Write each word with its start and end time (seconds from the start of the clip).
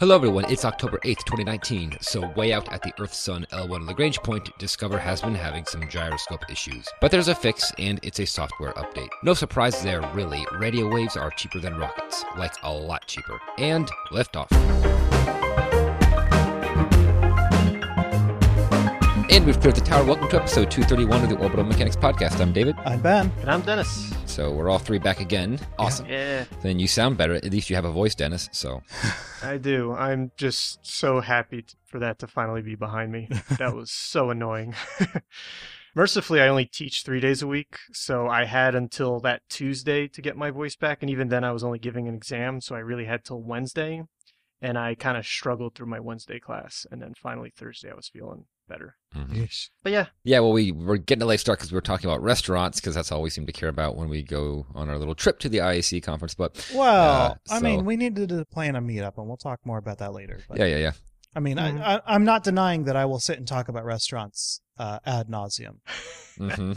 Hello, 0.00 0.14
everyone. 0.14 0.44
It's 0.44 0.64
October 0.64 0.98
8th, 0.98 1.24
2019. 1.24 1.96
So, 2.00 2.28
way 2.36 2.52
out 2.52 2.72
at 2.72 2.82
the 2.82 2.92
Earth 3.00 3.12
Sun 3.12 3.48
L1 3.50 3.84
Lagrange 3.84 4.18
point, 4.18 4.44
DSCOVR 4.60 5.00
has 5.00 5.22
been 5.22 5.34
having 5.34 5.64
some 5.64 5.88
gyroscope 5.88 6.48
issues. 6.48 6.86
But 7.00 7.10
there's 7.10 7.26
a 7.26 7.34
fix, 7.34 7.72
and 7.80 7.98
it's 8.04 8.20
a 8.20 8.24
software 8.24 8.72
update. 8.74 9.08
No 9.24 9.34
surprise 9.34 9.82
there, 9.82 10.00
really. 10.14 10.46
Radio 10.52 10.88
waves 10.88 11.16
are 11.16 11.32
cheaper 11.32 11.58
than 11.58 11.76
rockets, 11.76 12.24
like 12.36 12.54
a 12.62 12.72
lot 12.72 13.08
cheaper. 13.08 13.40
And 13.58 13.90
liftoff. 14.12 15.17
And 19.38 19.46
we've 19.46 19.60
cleared 19.60 19.76
the 19.76 19.82
tower. 19.82 20.04
Welcome 20.04 20.28
to 20.30 20.36
episode 20.36 20.68
231 20.68 21.22
of 21.22 21.28
the 21.28 21.36
Orbital 21.36 21.64
Mechanics 21.64 21.94
Podcast. 21.94 22.40
I'm 22.40 22.52
David. 22.52 22.74
I'm 22.84 23.00
Ben. 23.00 23.30
And 23.40 23.48
I'm 23.48 23.60
Dennis. 23.60 24.12
So 24.26 24.50
we're 24.50 24.68
all 24.68 24.80
three 24.80 24.98
back 24.98 25.20
again. 25.20 25.60
Awesome. 25.78 26.06
Yeah, 26.06 26.42
Then 26.60 26.80
you 26.80 26.88
sound 26.88 27.16
better. 27.16 27.34
At 27.34 27.44
least 27.44 27.70
you 27.70 27.76
have 27.76 27.84
a 27.84 27.92
voice, 27.92 28.16
Dennis. 28.16 28.48
So 28.50 28.82
I 29.44 29.58
do. 29.58 29.92
I'm 29.92 30.32
just 30.36 30.84
so 30.84 31.20
happy 31.20 31.64
for 31.84 32.00
that 32.00 32.18
to 32.18 32.26
finally 32.26 32.62
be 32.62 32.74
behind 32.74 33.12
me. 33.12 33.28
That 33.60 33.76
was 33.76 33.90
so 33.92 34.30
annoying. 34.30 34.74
Mercifully, 35.94 36.40
I 36.40 36.48
only 36.48 36.64
teach 36.64 37.04
three 37.04 37.20
days 37.20 37.40
a 37.40 37.46
week, 37.46 37.76
so 37.92 38.26
I 38.26 38.44
had 38.44 38.74
until 38.74 39.20
that 39.20 39.42
Tuesday 39.48 40.08
to 40.08 40.20
get 40.20 40.36
my 40.36 40.50
voice 40.50 40.74
back, 40.74 41.00
and 41.00 41.10
even 41.10 41.28
then, 41.28 41.44
I 41.44 41.52
was 41.52 41.62
only 41.62 41.78
giving 41.78 42.08
an 42.08 42.14
exam, 42.14 42.60
so 42.60 42.74
I 42.74 42.80
really 42.80 43.04
had 43.04 43.24
till 43.24 43.40
Wednesday, 43.40 44.02
and 44.60 44.76
I 44.78 44.94
kind 44.94 45.16
of 45.16 45.26
struggled 45.26 45.74
through 45.74 45.86
my 45.86 46.00
Wednesday 46.00 46.38
class, 46.40 46.86
and 46.90 47.00
then 47.02 47.14
finally 47.14 47.52
Thursday, 47.56 47.90
I 47.90 47.94
was 47.94 48.08
feeling 48.08 48.44
better. 48.68 48.96
mhm. 49.14 49.48
But 49.82 49.92
yeah, 49.92 50.06
Yeah, 50.24 50.40
well, 50.40 50.52
we 50.52 50.72
were 50.72 50.98
getting 50.98 51.22
a 51.22 51.26
late 51.26 51.40
start 51.40 51.58
because 51.58 51.72
we 51.72 51.76
were 51.76 51.80
talking 51.80 52.08
about 52.10 52.22
restaurants 52.22 52.80
because 52.80 52.94
that's 52.94 53.10
all 53.10 53.22
we 53.22 53.30
seem 53.30 53.46
to 53.46 53.52
care 53.52 53.70
about 53.70 53.96
when 53.96 54.08
we 54.10 54.22
go 54.22 54.66
on 54.74 54.90
our 54.90 54.98
little 54.98 55.14
trip 55.14 55.38
to 55.40 55.48
the 55.48 55.58
IAC 55.58 56.02
conference. 56.02 56.34
But 56.34 56.68
Well, 56.74 57.38
Uh, 57.48 57.54
I 57.54 57.60
mean, 57.60 57.84
we 57.86 57.96
needed 57.96 58.28
to 58.28 58.44
plan 58.44 58.76
a 58.76 58.82
meetup, 58.82 59.16
and 59.16 59.26
we'll 59.26 59.36
talk 59.38 59.60
more 59.64 59.78
about 59.78 59.98
that 59.98 60.12
later. 60.12 60.40
But, 60.48 60.58
yeah, 60.58 60.66
yeah, 60.66 60.76
yeah. 60.78 60.92
I 61.34 61.40
mean, 61.40 61.56
Mhm. 61.56 61.80
I, 61.80 61.96
I, 61.96 62.00
I'm 62.06 62.24
not 62.24 62.44
denying 62.44 62.84
that 62.84 62.96
I 62.96 63.04
will 63.06 63.20
sit 63.20 63.38
and 63.38 63.46
talk 63.48 63.68
about 63.68 63.84
restaurants 63.84 64.60
uh, 64.78 64.98
ad 65.06 65.28
nauseum. 65.28 65.78
hmm 66.36 66.72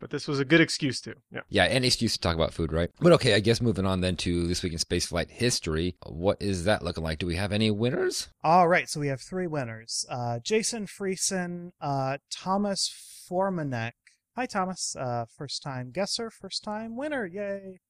but 0.00 0.10
this 0.10 0.28
was 0.28 0.40
a 0.40 0.44
good 0.44 0.60
excuse 0.60 1.00
to. 1.02 1.14
Yeah. 1.30 1.40
Yeah, 1.48 1.64
any 1.64 1.86
excuse 1.86 2.14
to 2.14 2.20
talk 2.20 2.34
about 2.34 2.52
food, 2.52 2.72
right? 2.72 2.90
But 3.00 3.12
okay, 3.12 3.34
I 3.34 3.40
guess 3.40 3.60
moving 3.60 3.86
on 3.86 4.00
then 4.00 4.16
to 4.16 4.46
this 4.46 4.62
week 4.62 4.72
in 4.72 4.78
spaceflight 4.78 5.30
history. 5.30 5.96
What 6.06 6.40
is 6.40 6.64
that 6.64 6.82
looking 6.82 7.04
like? 7.04 7.18
Do 7.18 7.26
we 7.26 7.36
have 7.36 7.52
any 7.52 7.70
winners? 7.70 8.28
All 8.42 8.68
right, 8.68 8.88
so 8.88 9.00
we 9.00 9.08
have 9.08 9.20
three 9.20 9.46
winners: 9.46 10.04
uh, 10.10 10.38
Jason 10.40 10.86
Friesen, 10.86 11.72
uh, 11.80 12.18
Thomas 12.30 12.92
Formanek. 13.30 13.92
Hi, 14.36 14.46
Thomas. 14.46 14.96
Uh, 14.96 15.26
first 15.36 15.62
time 15.62 15.90
guesser, 15.92 16.30
first 16.30 16.64
time 16.64 16.96
winner. 16.96 17.26
Yay! 17.26 17.80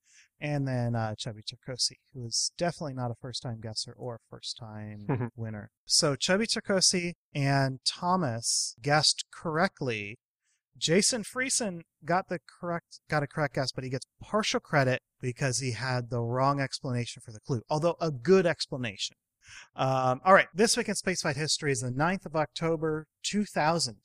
And 0.41 0.67
then 0.67 0.97
uh, 0.97 1.15
Chubby 1.15 1.43
Turcosi, 1.43 1.99
who 2.13 2.27
is 2.27 2.51
definitely 2.59 2.95
not 2.95 3.13
a 3.13 3.15
first 3.15 3.45
time 3.45 3.61
guesser 3.61 3.95
or 3.97 4.19
first 4.29 4.57
time 4.57 5.31
winner. 5.37 5.71
So 5.87 6.17
Chubby 6.17 6.47
Turcosi 6.47 7.13
and 7.33 7.79
Thomas 7.85 8.75
guessed 8.83 9.27
correctly. 9.33 10.19
Jason 10.77 11.23
Friesen 11.23 11.83
got 12.05 12.29
the 12.29 12.41
correct 12.61 13.01
got 13.09 13.23
a 13.23 13.27
correct 13.27 13.55
guess, 13.55 13.73
but 13.73 13.85
he 13.85 13.91
gets 13.91 14.07
partial 14.21 14.61
credit 14.61 15.03
because 15.21 15.59
he 15.59 15.73
had 15.73 16.11
the 16.11 16.21
wrong 16.21 16.61
explanation 16.61 17.23
for 17.25 17.33
the 17.33 17.41
clue, 17.41 17.63
although 17.69 17.97
a 18.01 18.11
good 18.11 18.47
explanation. 18.47 19.17
Um, 19.77 20.21
all 20.25 20.35
right, 20.35 20.49
this 20.55 20.77
week 20.77 20.89
in 20.89 20.95
spaceflight 20.95 21.37
history 21.37 21.73
is 21.73 21.81
the 21.81 21.91
9th 21.91 22.27
of 22.27 22.37
October 22.37 23.07
2000. 23.25 23.97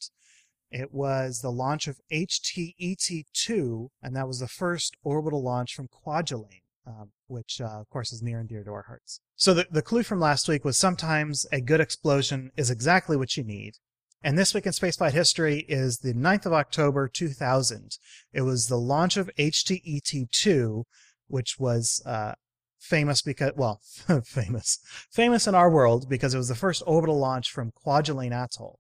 It 0.70 0.94
was 0.94 1.42
the 1.42 1.52
launch 1.52 1.88
of 1.88 2.00
HETE-2, 2.10 3.88
and 4.02 4.16
that 4.16 4.28
was 4.28 4.40
the 4.40 4.48
first 4.48 4.98
orbital 5.04 5.42
launch 5.42 5.74
from 5.74 5.88
Kwajalein, 5.88 6.62
um, 6.86 7.12
which, 7.28 7.62
uh, 7.62 7.80
of 7.80 7.90
course, 7.90 8.12
is 8.12 8.22
near 8.22 8.40
and 8.40 8.50
dear 8.50 8.64
to 8.64 8.72
our 8.72 8.84
hearts. 8.84 9.22
So 9.36 9.54
the, 9.54 9.68
the 9.72 9.82
clue 9.82 10.04
from 10.04 10.20
last 10.20 10.50
week 10.50 10.66
was 10.66 10.78
sometimes 10.78 11.46
a 11.52 11.62
good 11.62 11.80
explosion 11.80 12.52
is 12.58 12.70
exactly 12.70 13.16
what 13.16 13.38
you 13.38 13.44
need. 13.46 13.76
And 14.24 14.38
this 14.38 14.54
week 14.54 14.66
in 14.66 14.72
spaceflight 14.72 15.12
history 15.12 15.60
is 15.68 16.00
the 16.00 16.14
9th 16.14 16.46
of 16.48 16.54
October 16.54 17.08
2000. 17.08 17.98
It 18.34 18.42
was 18.42 18.68
the 18.68 18.78
launch 18.78 19.16
of 19.16 19.30
HETE-2, 19.38 20.84
which 21.28 21.60
was 21.60 22.02
uh, 22.06 22.34
famous 22.80 23.22
because, 23.22 23.52
well, 23.56 23.80
famous, 24.26 24.80
famous 25.12 25.48
in 25.48 25.56
our 25.56 25.70
world 25.70 26.10
because 26.10 26.34
it 26.34 26.38
was 26.38 26.48
the 26.48 26.56
first 26.56 26.82
orbital 26.88 27.20
launch 27.20 27.52
from 27.52 27.72
Kwajalein 27.72 28.32
Atoll. 28.32 28.80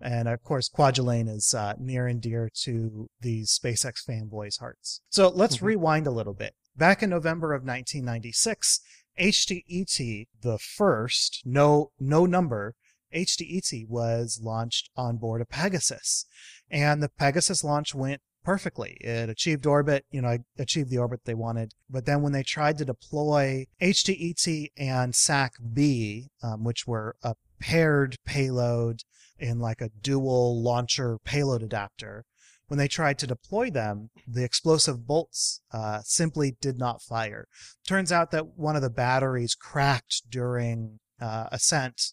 And 0.00 0.28
of 0.28 0.42
course, 0.44 0.68
Kwajalein 0.68 1.28
is 1.28 1.54
uh, 1.54 1.74
near 1.78 2.06
and 2.06 2.20
dear 2.20 2.50
to 2.62 3.08
these 3.20 3.58
SpaceX 3.58 4.04
fanboys' 4.08 4.60
hearts. 4.60 5.00
So 5.08 5.28
let's 5.28 5.56
Mhm. 5.56 5.62
rewind 5.62 6.06
a 6.06 6.12
little 6.12 6.34
bit. 6.34 6.54
Back 6.76 7.02
in 7.02 7.10
November 7.10 7.52
of 7.52 7.64
1996, 7.64 8.80
HETE, 9.16 10.28
the 10.42 10.58
first, 10.58 11.42
no, 11.44 11.90
no 11.98 12.26
number, 12.26 12.76
HETE 13.10 13.86
was 13.88 14.40
launched 14.42 14.90
on 14.96 15.16
board 15.16 15.40
a 15.40 15.46
Pegasus. 15.46 16.26
And 16.70 17.02
the 17.02 17.08
Pegasus 17.08 17.64
launch 17.64 17.94
went 17.94 18.20
perfectly. 18.44 18.96
It 19.00 19.28
achieved 19.28 19.66
orbit, 19.66 20.06
you 20.10 20.22
know, 20.22 20.38
achieved 20.58 20.90
the 20.90 20.98
orbit 20.98 21.20
they 21.24 21.34
wanted. 21.34 21.72
But 21.90 22.06
then 22.06 22.22
when 22.22 22.32
they 22.32 22.42
tried 22.42 22.78
to 22.78 22.84
deploy 22.84 23.66
HETE 23.80 24.70
and 24.76 25.14
SAC-B, 25.14 26.28
um, 26.42 26.64
which 26.64 26.86
were 26.86 27.16
a 27.22 27.34
paired 27.60 28.16
payload 28.24 29.02
in 29.38 29.58
like 29.58 29.80
a 29.80 29.90
dual 30.00 30.62
launcher 30.62 31.18
payload 31.24 31.62
adapter, 31.62 32.24
when 32.68 32.78
they 32.78 32.88
tried 32.88 33.18
to 33.18 33.26
deploy 33.26 33.70
them, 33.70 34.10
the 34.26 34.44
explosive 34.44 35.06
bolts 35.06 35.62
uh, 35.72 36.00
simply 36.04 36.56
did 36.60 36.78
not 36.78 37.02
fire. 37.02 37.46
Turns 37.86 38.12
out 38.12 38.30
that 38.30 38.58
one 38.58 38.76
of 38.76 38.82
the 38.82 38.90
batteries 38.90 39.54
cracked 39.54 40.22
during 40.30 41.00
uh, 41.20 41.48
ascent, 41.50 42.12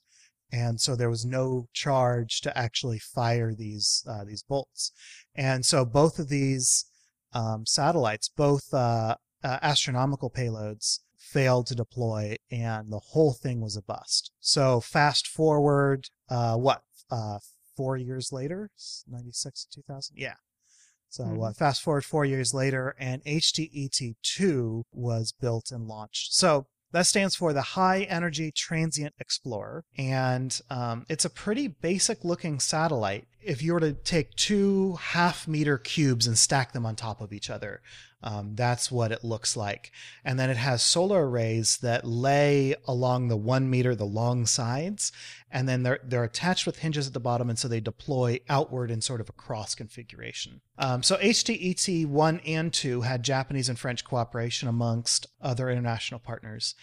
and 0.52 0.80
so 0.80 0.96
there 0.96 1.10
was 1.10 1.26
no 1.26 1.68
charge 1.74 2.42
to 2.42 2.58
actually 2.58 3.00
fire 3.00 3.54
these 3.54 4.04
uh, 4.08 4.24
these 4.24 4.44
bolts. 4.44 4.92
And 5.36 5.66
so 5.66 5.86
both 5.86 6.20
of 6.20 6.30
these 6.30 6.86
um, 7.34 7.66
satellites, 7.66 8.30
both 8.30 8.74
uh, 8.74 9.16
uh, 9.44 9.60
astronomical 9.62 10.30
payloads, 10.30 11.00
failed 11.18 11.68
to 11.68 11.76
deploy, 11.76 12.36
and 12.52 12.92
the 12.92 13.00
whole 13.00 13.34
thing 13.34 13.62
was 13.62 13.76
a 13.76 13.82
bust. 13.82 14.32
So 14.40 14.80
fast 14.80 15.28
forward, 15.28 16.08
uh, 16.30 16.56
what, 16.56 16.84
uh, 17.12 17.40
four 17.76 17.98
years 17.98 18.32
later, 18.32 18.70
ninety 19.08 19.32
six, 19.32 19.66
two 19.66 19.82
thousand, 19.82 20.18
yeah. 20.18 20.36
So 21.10 21.24
uh, 21.24 21.28
Mhm. 21.28 21.56
fast 21.56 21.82
forward 21.82 22.04
four 22.06 22.26
years 22.26 22.54
later, 22.54 22.94
and 23.00 23.24
HETE2 23.24 24.84
was 24.92 25.32
built 25.32 25.72
and 25.72 25.88
launched. 25.88 26.34
So 26.34 26.68
that 26.92 27.06
stands 27.06 27.36
for 27.36 27.54
the 27.54 27.62
High 27.62 28.04
Energy 28.04 28.52
Transient 28.52 29.14
Explorer, 29.20 29.84
and 29.98 30.60
um, 30.70 31.06
it's 31.10 31.26
a 31.26 31.30
pretty 31.30 31.68
basic 31.68 32.24
looking 32.24 32.60
satellite. 32.60 33.26
If 33.46 33.62
you 33.62 33.74
were 33.74 33.80
to 33.80 33.94
take 33.94 34.36
two 34.36 34.94
half 34.94 35.48
meter 35.48 35.78
cubes 35.78 36.28
and 36.28 36.38
stack 36.38 36.74
them 36.74 36.86
on 36.86 36.96
top 36.96 37.22
of 37.22 37.32
each 37.32 37.50
other, 37.50 37.82
um, 38.26 38.56
that's 38.56 38.92
what 38.92 39.12
it 39.12 39.24
looks 39.24 39.56
like. 39.56 39.92
And 40.24 40.40
then 40.40 40.50
it 40.50 40.58
has 40.58 40.82
solar 40.82 41.30
arrays 41.30 41.78
that 41.78 42.08
lay 42.08 42.76
along 42.88 43.28
the 43.28 43.38
one 43.38 43.70
meter, 43.70 43.94
the 43.94 44.06
long 44.06 44.48
sides, 44.48 45.12
and 45.52 45.70
then 45.70 45.84
they're 45.84 46.00
they're 46.04 46.24
attached 46.24 46.66
with 46.66 46.80
hinges 46.80 47.06
at 47.06 47.14
the 47.14 47.20
bottom, 47.20 47.50
and 47.50 47.60
so 47.60 47.68
they 47.68 47.80
deploy 47.80 48.40
outward 48.50 48.90
in 48.90 49.02
sort 49.02 49.22
of 49.22 49.30
a 49.30 49.34
cross 49.34 49.76
configuration. 49.76 50.62
Um, 50.78 51.04
so 51.04 51.18
HETE 51.18 52.08
one 52.08 52.40
and 52.46 52.74
two 52.74 53.02
had 53.02 53.22
Japanese 53.22 53.70
and 53.70 53.78
French 53.78 54.04
cooperation 54.04 54.68
amongst 54.68 55.28
other 55.40 55.70
international 55.70 56.20
partners, 56.20 56.74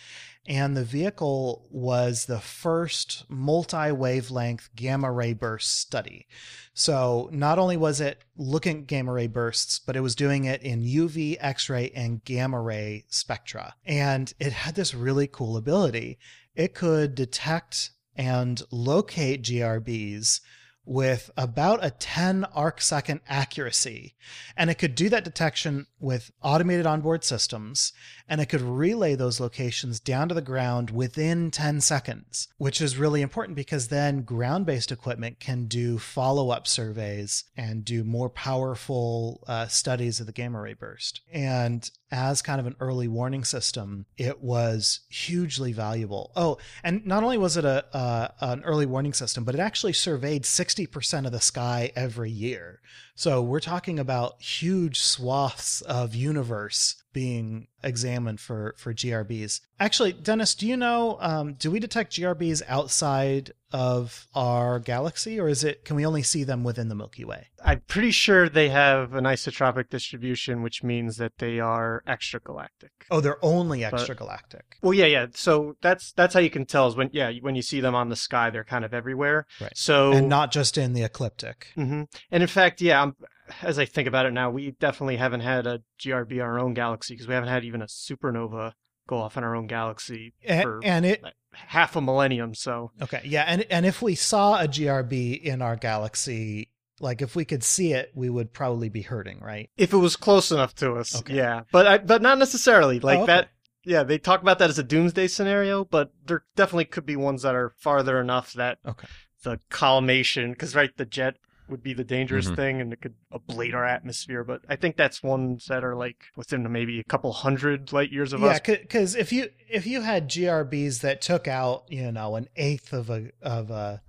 and 0.47 0.77
the 0.77 0.85
vehicle 0.85 1.67
was 1.71 2.27
the 2.27 2.41
first 2.41 3.25
multi-wavelength 3.29 4.71
gamma 4.75 5.11
ray 5.11 5.33
burst 5.33 5.79
study. 5.79 6.27
So 6.75 7.29
not 7.33 7.59
only 7.59 7.77
was 7.77 8.01
it 8.01 8.25
looking 8.37 8.79
at 8.79 8.87
gamma 8.87 9.13
ray 9.13 9.29
bursts, 9.29 9.79
but 9.79 9.95
it 9.95 10.01
was 10.01 10.17
doing 10.17 10.45
it 10.45 10.63
in 10.63 10.83
UV, 10.83 11.37
X-ray, 11.39 11.91
and 11.95 12.25
gamma 12.25 12.61
ray 12.61 13.05
spectra, 13.09 13.75
and 13.85 14.33
it 14.41 14.53
had 14.53 14.75
this 14.75 14.95
really 14.95 15.27
cool 15.27 15.57
ability. 15.57 16.19
It 16.55 16.75
could 16.75 17.15
detect 17.15 17.91
and 18.17 18.61
locate 18.71 19.43
GRBs 19.43 20.41
with 20.85 21.31
about 21.37 21.85
a 21.85 21.91
10 21.91 22.45
arc 22.47 22.81
second 22.81 23.21
accuracy. 23.29 24.17
And 24.57 24.69
it 24.69 24.75
could 24.75 24.95
do 24.95 25.09
that 25.11 25.25
detection 25.25 25.87
with 26.03 26.33
automated 26.43 26.87
onboard 26.87 27.25
systems, 27.25 27.93
and 28.29 28.41
it 28.41 28.47
could 28.47 28.61
relay 28.61 29.15
those 29.15 29.41
locations 29.41 30.01
down 30.01 30.29
to 30.29 30.35
the 30.35 30.43
ground 30.43 30.91
within 30.91 31.51
10 31.51 31.81
seconds, 31.81 32.49
which 32.59 32.81
is 32.81 32.99
really 32.99 33.23
important 33.23 33.57
because 33.57 33.89
then 33.89 34.23
ground 34.23 34.67
based 34.67 34.93
equipment 34.93 35.39
can 35.41 35.67
do 35.67 35.99
follow 35.99 36.51
up 36.51 36.67
surveys 36.67 37.45
and 37.57 37.85
do 37.85 38.05
more 38.05 38.29
powerful 38.29 39.45
uh, 39.47 39.67
studies 39.67 40.21
of 40.21 40.27
the 40.27 40.33
gamma 40.33 40.61
ray 40.61 40.75
burst. 40.75 41.21
And 41.33 41.89
as 42.11 42.43
kind 42.43 42.61
of 42.61 42.67
an 42.67 42.77
early 42.79 43.09
warning 43.09 43.45
system, 43.45 44.07
it 44.19 44.43
was 44.43 45.01
hugely 45.09 45.73
valuable. 45.73 46.33
Oh, 46.37 46.59
and 46.85 47.07
not 47.07 47.23
only 47.23 47.39
was 47.39 47.57
it 47.57 47.65
a 47.65 47.85
uh, 47.97 48.29
an 48.41 48.63
early 48.65 48.87
warning 48.87 49.15
system, 49.15 49.45
but 49.45 49.55
it 49.55 49.61
actually 49.61 49.95
surveyed 49.95 50.43
60% 50.43 51.27
of 51.27 51.33
the 51.33 51.41
sky 51.41 51.91
every 51.97 52.31
year. 52.31 52.81
So 53.23 53.41
we're 53.41 53.61
talking 53.61 54.01
about 54.01 54.43
huge 54.43 54.99
swaths 54.99 55.81
of 55.83 56.13
universe 56.13 57.02
being 57.13 57.67
examined 57.83 58.41
for 58.41 58.75
for 58.79 58.95
GRBs. 58.95 59.61
Actually, 59.81 60.13
Dennis, 60.13 60.55
do 60.55 60.67
you 60.67 60.77
know? 60.77 61.19
Um, 61.21 61.55
do 61.55 61.71
we 61.71 61.81
detect 61.81 62.13
GRBs 62.13 62.63
outside 62.69 63.53
of 63.73 64.29
our 64.35 64.79
galaxy, 64.79 65.41
or 65.41 65.49
is 65.49 65.65
it? 65.65 65.85
Can 65.85 65.97
we 65.97 66.07
only 66.07 66.23
see 66.23 66.45
them 66.45 66.63
within 66.63 66.89
the 66.89 66.95
Milky 66.95 67.25
Way? 67.25 67.49
I'm 67.65 67.81
pretty 67.89 68.11
sure 68.11 68.49
they 68.49 68.69
have 68.69 69.15
an 69.15 69.25
isotropic 69.25 69.89
distribution, 69.89 70.63
which 70.63 70.83
means 70.83 71.17
that 71.17 71.39
they 71.39 71.59
are 71.59 72.03
extragalactic. 72.07 72.91
Oh, 73.11 73.21
they're 73.21 73.45
only 73.45 73.83
But- 73.83 73.95
extragalactic. 73.95 74.63
Well, 74.83 74.95
yeah, 74.95 75.07
yeah. 75.07 75.27
So 75.35 75.77
that's 75.83 76.13
that's 76.13 76.35
how 76.35 76.41
you 76.41 76.51
can 76.51 76.67
tell 76.67 76.87
is 76.87 76.97
when 76.97 77.11
yeah 77.13 77.31
when 77.41 77.55
you 77.55 77.63
see 77.63 77.81
them 77.81 77.95
on 77.95 78.09
the 78.09 78.17
sky, 78.17 78.51
they're 78.51 78.65
kind 78.65 78.85
of 78.85 78.95
everywhere. 78.95 79.47
Right. 79.61 79.77
So 79.77 80.13
and 80.13 80.29
not 80.29 80.53
just 80.53 80.79
in 80.79 80.93
the 80.93 81.03
ecliptic. 81.03 81.69
Mm-hmm. 81.77 82.03
And 82.31 82.43
in 82.43 82.49
fact, 82.49 82.81
yeah, 82.81 83.03
I'm, 83.03 83.17
as 83.63 83.79
I 83.79 83.85
think 83.85 84.09
about 84.09 84.27
it 84.27 84.33
now, 84.33 84.51
we 84.51 84.71
definitely 84.73 85.17
haven't 85.17 85.41
had 85.41 85.67
a 85.67 85.83
GRB 86.01 86.33
in 86.33 86.41
our 86.41 86.59
own 86.59 86.75
galaxy 86.75 87.15
because 87.15 87.29
we 87.29 87.35
haven't 87.35 87.49
had 87.51 87.65
even 87.65 87.83
a 87.83 87.87
supernova 87.87 88.73
go 89.09 89.19
off 89.19 89.37
in 89.37 89.45
our 89.45 89.55
own 89.57 89.67
galaxy 89.67 90.33
And, 90.47 90.63
for 90.63 90.81
and 90.85 91.05
it 91.05 91.23
half 91.53 91.97
a 91.97 92.01
millennium. 92.01 92.55
So 92.55 92.93
okay, 93.03 93.21
yeah, 93.25 93.45
and 93.47 93.67
and 93.71 93.85
if 93.85 94.01
we 94.03 94.15
saw 94.15 94.61
a 94.61 94.67
GRB 94.69 95.43
in 95.43 95.61
our 95.63 95.77
galaxy, 95.77 96.69
like 97.01 97.21
if 97.21 97.35
we 97.37 97.45
could 97.45 97.65
see 97.65 97.93
it, 97.93 98.13
we 98.15 98.31
would 98.31 98.53
probably 98.53 98.89
be 98.89 99.03
hurting, 99.03 99.41
right? 99.41 99.69
if 99.77 99.93
it 99.93 99.97
was 99.99 100.17
close 100.17 100.51
enough 100.53 100.75
to 100.77 100.95
us, 100.95 101.19
Okay. 101.21 101.35
yeah, 101.35 101.63
but 101.73 101.87
I, 101.87 101.99
but 101.99 102.23
not 102.23 102.39
necessarily 102.39 103.01
like 103.01 103.19
Oh, 103.19 103.23
okay. 103.25 103.33
that. 103.35 103.49
Yeah, 103.85 104.05
they 104.05 104.17
talk 104.19 104.41
about 104.43 104.61
that 104.61 104.71
as 104.71 104.79
a 104.79 104.85
doomsday 104.85 105.27
scenario, 105.27 105.85
but 105.85 106.13
there 106.25 106.45
definitely 106.55 106.85
could 106.85 107.05
be 107.05 107.17
ones 107.17 107.43
that 107.43 107.57
are 107.57 107.71
farther 107.79 108.21
enough 108.21 108.53
that 108.53 108.79
Okay. 108.87 109.09
the 109.43 109.59
collimation, 109.71 110.53
because 110.53 110.77
right, 110.77 110.97
the 110.97 111.05
jet 111.05 111.37
would 111.69 111.83
be 111.83 111.95
the 111.95 112.05
dangerous 112.05 112.49
Mhm. 112.51 112.57
thing, 112.57 112.81
and 112.81 112.93
it 112.93 113.01
could 113.01 113.15
ablate 113.33 113.73
our 113.75 113.85
atmosphere. 113.87 114.45
But 114.45 114.63
I 114.69 114.77
think 114.77 114.97
that's 114.97 115.23
ones 115.23 115.67
that 115.67 115.85
are 115.85 115.95
like 115.95 116.25
within 116.37 116.71
maybe 116.71 117.01
a 117.01 117.05
couple 117.05 117.33
hundred 117.33 117.93
light 117.93 118.11
years 118.13 118.33
of 118.33 118.43
us. 118.43 118.61
yeah, 118.67 118.77
because 118.77 119.15
if 119.15 119.33
you 119.33 119.49
if 119.71 119.87
you 119.87 120.03
had 120.03 120.29
GRBs 120.29 121.01
that 121.01 121.21
took 121.21 121.47
out 121.49 121.85
you 121.89 122.11
know 122.13 122.37
an 122.37 122.49
eighth 122.57 122.93
of 122.93 123.09
a 123.11 123.31
of 123.41 123.71
a 123.71 124.03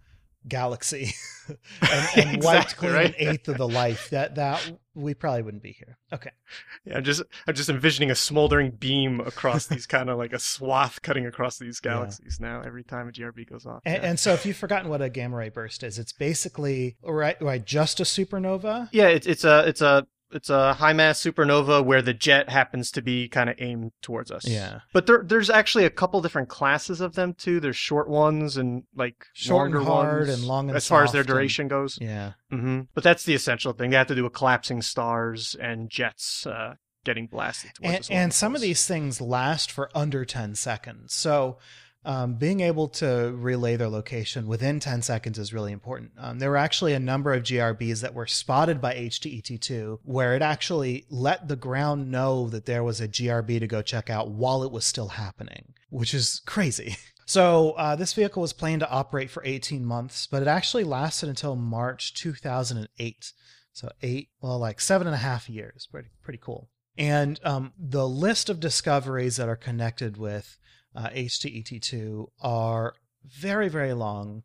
galaxy 0.48 1.14
and, 1.48 2.08
and 2.18 2.28
wiped 2.44 2.66
Exactly, 2.74 2.76
clean 2.90 2.94
right? 2.94 3.10
an 3.10 3.16
eighth 3.18 3.48
of 3.48 3.58
the 3.58 3.68
life, 3.68 4.10
that 4.10 4.36
that 4.36 4.62
we 4.96 5.14
probably 5.14 5.42
wouldn't 5.42 5.64
be 5.64 5.72
here. 5.72 5.98
Okay. 6.12 6.30
Yeah, 6.86 6.98
I'm 6.98 7.04
just 7.04 7.22
I'm 7.48 7.56
just 7.56 7.70
envisioning 7.70 8.12
a 8.12 8.16
smoldering 8.16 8.72
beam 8.72 9.20
across 9.22 9.66
these 9.68 9.86
kind 9.88 10.10
of 10.10 10.18
like 10.18 10.34
a 10.34 10.40
swath 10.40 11.02
cutting 11.02 11.26
across 11.26 11.58
these 11.58 11.82
Yeah. 11.84 11.92
galaxies 11.94 12.40
now 12.40 12.62
every 12.66 12.84
time 12.84 13.08
a 13.08 13.12
GRB 13.12 13.50
goes 13.50 13.66
off. 13.66 13.82
And, 13.86 14.02
yeah. 14.04 14.10
and 14.10 14.20
so 14.20 14.34
if 14.34 14.46
you've 14.46 14.58
forgotten 14.58 14.90
what 14.90 15.02
a 15.02 15.10
gamma 15.10 15.38
ray 15.38 15.50
burst 15.50 15.84
is, 15.84 15.98
it's 15.98 16.14
basically 16.14 16.98
right 17.04 17.42
right 17.42 17.64
just 17.66 18.00
a 18.00 18.04
supernova. 18.04 18.90
Yeah, 18.92 19.08
it's 19.08 19.26
it's 19.28 19.44
a 19.44 19.68
it's 19.68 19.82
a 19.82 20.06
it's 20.34 20.50
a 20.50 20.74
high 20.74 20.94
mass 20.94 21.22
supernova 21.22 21.84
where 21.84 22.02
the 22.02 22.14
jet 22.14 22.50
happens 22.50 22.92
to 22.92 23.02
be 23.02 23.28
kind 23.28 23.50
of 23.50 23.56
aimed 23.60 23.92
towards 24.02 24.32
us. 24.32 24.48
Yeah. 24.48 24.80
But 24.94 25.06
there 25.08 25.24
there's 25.24 25.50
actually 25.50 25.86
a 25.86 25.90
couple 25.90 26.22
different 26.22 26.50
classes 26.50 27.02
of 27.02 27.16
them 27.16 27.34
too. 27.34 27.60
There's 27.60 27.76
short 27.78 28.08
ones 28.10 28.58
and 28.58 28.84
like 28.96 29.26
Short 29.34 29.72
and 29.72 29.84
hard 29.86 30.28
ones 30.28 30.40
and 30.40 30.48
long 30.48 30.70
and 30.70 30.78
as 30.78 30.88
far 30.88 31.04
as 31.04 31.12
their 31.12 31.22
soft 31.22 31.30
and- 31.30 31.36
duration 31.38 31.68
goes. 31.68 31.98
Yeah. 32.02 32.34
hmm 32.50 32.82
But 32.94 33.04
that's 33.04 33.24
the 33.24 33.34
essential 33.36 33.74
thing. 33.74 33.90
They 33.92 33.98
have 33.98 34.08
to 34.08 34.16
do 34.16 34.24
with 34.24 34.34
collapsing 34.34 34.82
stars 34.82 35.56
and 35.62 35.90
jets 35.90 36.46
uh, 36.46 36.76
getting 37.06 37.28
blasted 37.28 37.72
towards 37.76 37.94
and, 37.96 38.00
us. 38.00 38.10
and 38.10 38.34
some 38.34 38.56
of 38.56 38.62
these 38.62 38.86
things 38.88 39.20
last 39.20 39.72
for 39.72 39.90
under 39.94 40.24
10 40.24 40.56
seconds 40.56 41.14
so 41.14 41.58
um, 42.06 42.36
being 42.36 42.62
able 42.62 42.88
to 42.90 43.34
relay 43.36 43.76
their 43.76 43.90
location 43.90 44.48
within 44.48 44.80
10 44.80 45.02
seconds 45.02 45.40
is 45.40 45.54
really 45.54 45.72
important. 45.72 46.12
Um, 46.18 46.40
there 46.40 46.50
were 46.50 46.58
actually 46.58 46.94
a 46.94 47.00
number 47.00 47.34
of 47.34 47.44
grbs 47.44 48.02
that 48.02 48.14
were 48.14 48.28
spotted 48.28 48.82
by 48.82 48.94
HETE-2 48.94 50.00
where 50.04 50.36
it 50.36 50.42
actually 50.42 51.06
let 51.10 51.48
the 51.48 51.56
ground 51.56 52.12
know 52.12 52.50
that 52.50 52.66
there 52.66 52.84
was 52.84 53.00
a 53.00 53.08
grb 53.08 53.60
to 53.60 53.68
go 53.68 53.82
check 53.82 54.10
out 54.10 54.30
while 54.30 54.64
it 54.64 54.72
was 54.72 54.86
still 54.86 55.10
happening 55.10 55.74
which 55.90 56.14
is 56.14 56.42
crazy. 56.46 56.98
So 57.26 57.72
uh, 57.78 57.96
this 57.96 58.12
vehicle 58.12 58.42
was 58.42 58.52
planned 58.52 58.82
to 58.82 58.90
operate 58.90 59.30
for 59.30 59.42
18 59.46 59.86
months 59.86 60.28
but 60.28 60.42
it 60.42 60.48
actually 60.50 60.84
lasted 60.84 61.30
until 61.30 61.56
march 61.56 62.14
2008 62.16 63.32
so 63.74 63.90
eight 64.02 64.30
well 64.40 64.60
like 64.60 64.80
seven 64.80 65.08
and 65.08 65.16
a 65.16 65.20
half 65.20 65.50
years. 65.50 65.88
Pretty 65.92 66.10
pretty 66.22 66.40
cool. 66.42 66.70
And 66.96 67.40
um, 67.44 67.74
the 67.78 68.08
list 68.08 68.50
of 68.50 68.60
discoveries 68.60 69.38
that 69.38 69.50
are 69.50 69.56
connected 69.56 70.16
with 70.16 70.60
uh, 70.96 71.10
HETE2 71.10 72.28
are 72.42 72.94
very, 73.26 73.70
very 73.70 73.94
long 73.94 74.44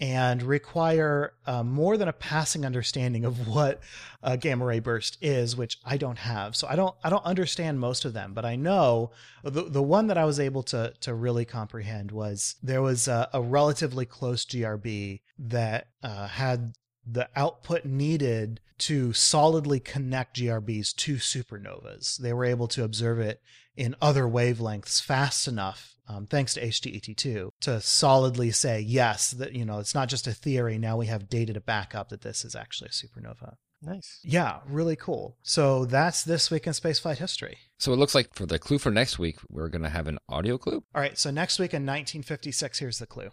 and 0.00 0.42
require 0.42 1.32
uh, 1.46 1.62
more 1.62 1.96
than 1.96 2.08
a 2.08 2.12
passing 2.12 2.64
understanding 2.64 3.24
of 3.24 3.48
what 3.48 3.80
a 4.22 4.36
gamma 4.36 4.64
ray 4.64 4.78
burst 4.78 5.18
is, 5.20 5.56
which 5.56 5.78
I 5.84 5.96
don't 5.96 6.18
have. 6.18 6.54
So 6.54 6.68
I 6.68 6.76
don't 6.76 6.94
I 7.02 7.10
don't 7.10 7.24
understand 7.24 7.80
most 7.80 8.04
of 8.04 8.12
them, 8.12 8.32
but 8.32 8.44
I 8.44 8.56
know 8.56 9.10
the 9.42 9.64
the 9.64 9.82
one 9.82 10.06
that 10.08 10.18
I 10.18 10.24
was 10.24 10.38
able 10.38 10.62
to 10.64 10.92
to 11.00 11.14
really 11.14 11.44
comprehend 11.44 12.12
was 12.12 12.56
there 12.62 12.82
was 12.82 13.08
a, 13.08 13.28
a 13.32 13.40
relatively 13.40 14.06
close 14.06 14.44
GRB 14.44 15.20
that 15.38 15.88
uh, 16.02 16.28
had 16.28 16.74
the 17.04 17.28
output 17.34 17.84
needed 17.84 18.60
to 18.78 19.12
solidly 19.12 19.80
connect 19.80 20.36
GRBs 20.36 20.94
to 20.94 21.16
supernovas. 21.16 22.18
They 22.18 22.32
were 22.32 22.44
able 22.44 22.68
to 22.68 22.84
observe 22.84 23.18
it 23.18 23.40
in 23.78 23.94
other 24.02 24.24
wavelengths 24.24 25.00
fast 25.00 25.46
enough, 25.46 25.94
um, 26.08 26.26
thanks 26.26 26.54
to 26.54 26.60
HETE2, 26.60 27.50
to 27.60 27.80
solidly 27.80 28.50
say 28.50 28.80
yes 28.80 29.30
that 29.30 29.52
you 29.52 29.64
know 29.64 29.78
it's 29.78 29.94
not 29.94 30.08
just 30.08 30.26
a 30.26 30.32
theory. 30.32 30.78
Now 30.78 30.96
we 30.96 31.06
have 31.06 31.28
data 31.28 31.52
to 31.52 31.60
back 31.60 31.94
up 31.94 32.08
that 32.08 32.22
this 32.22 32.44
is 32.44 32.56
actually 32.56 32.88
a 32.88 32.90
supernova. 32.90 33.54
nice. 33.80 34.18
Yeah, 34.24 34.58
really 34.66 34.96
cool. 34.96 35.36
So 35.42 35.84
that's 35.84 36.24
this 36.24 36.50
week 36.50 36.66
in 36.66 36.72
spaceflight 36.72 37.18
history. 37.18 37.58
So 37.78 37.92
it 37.92 37.96
looks 37.96 38.14
like 38.14 38.34
for 38.34 38.46
the 38.46 38.58
clue 38.58 38.78
for 38.78 38.90
next 38.90 39.20
week, 39.20 39.36
we're 39.48 39.68
going 39.68 39.84
to 39.84 39.88
have 39.88 40.08
an 40.08 40.18
audio 40.28 40.58
clue. 40.58 40.82
All 40.94 41.00
right, 41.00 41.16
so 41.16 41.30
next 41.30 41.60
week 41.60 41.72
in 41.72 41.82
1956, 41.82 42.80
here's 42.80 42.98
the 42.98 43.06
clue. 43.06 43.30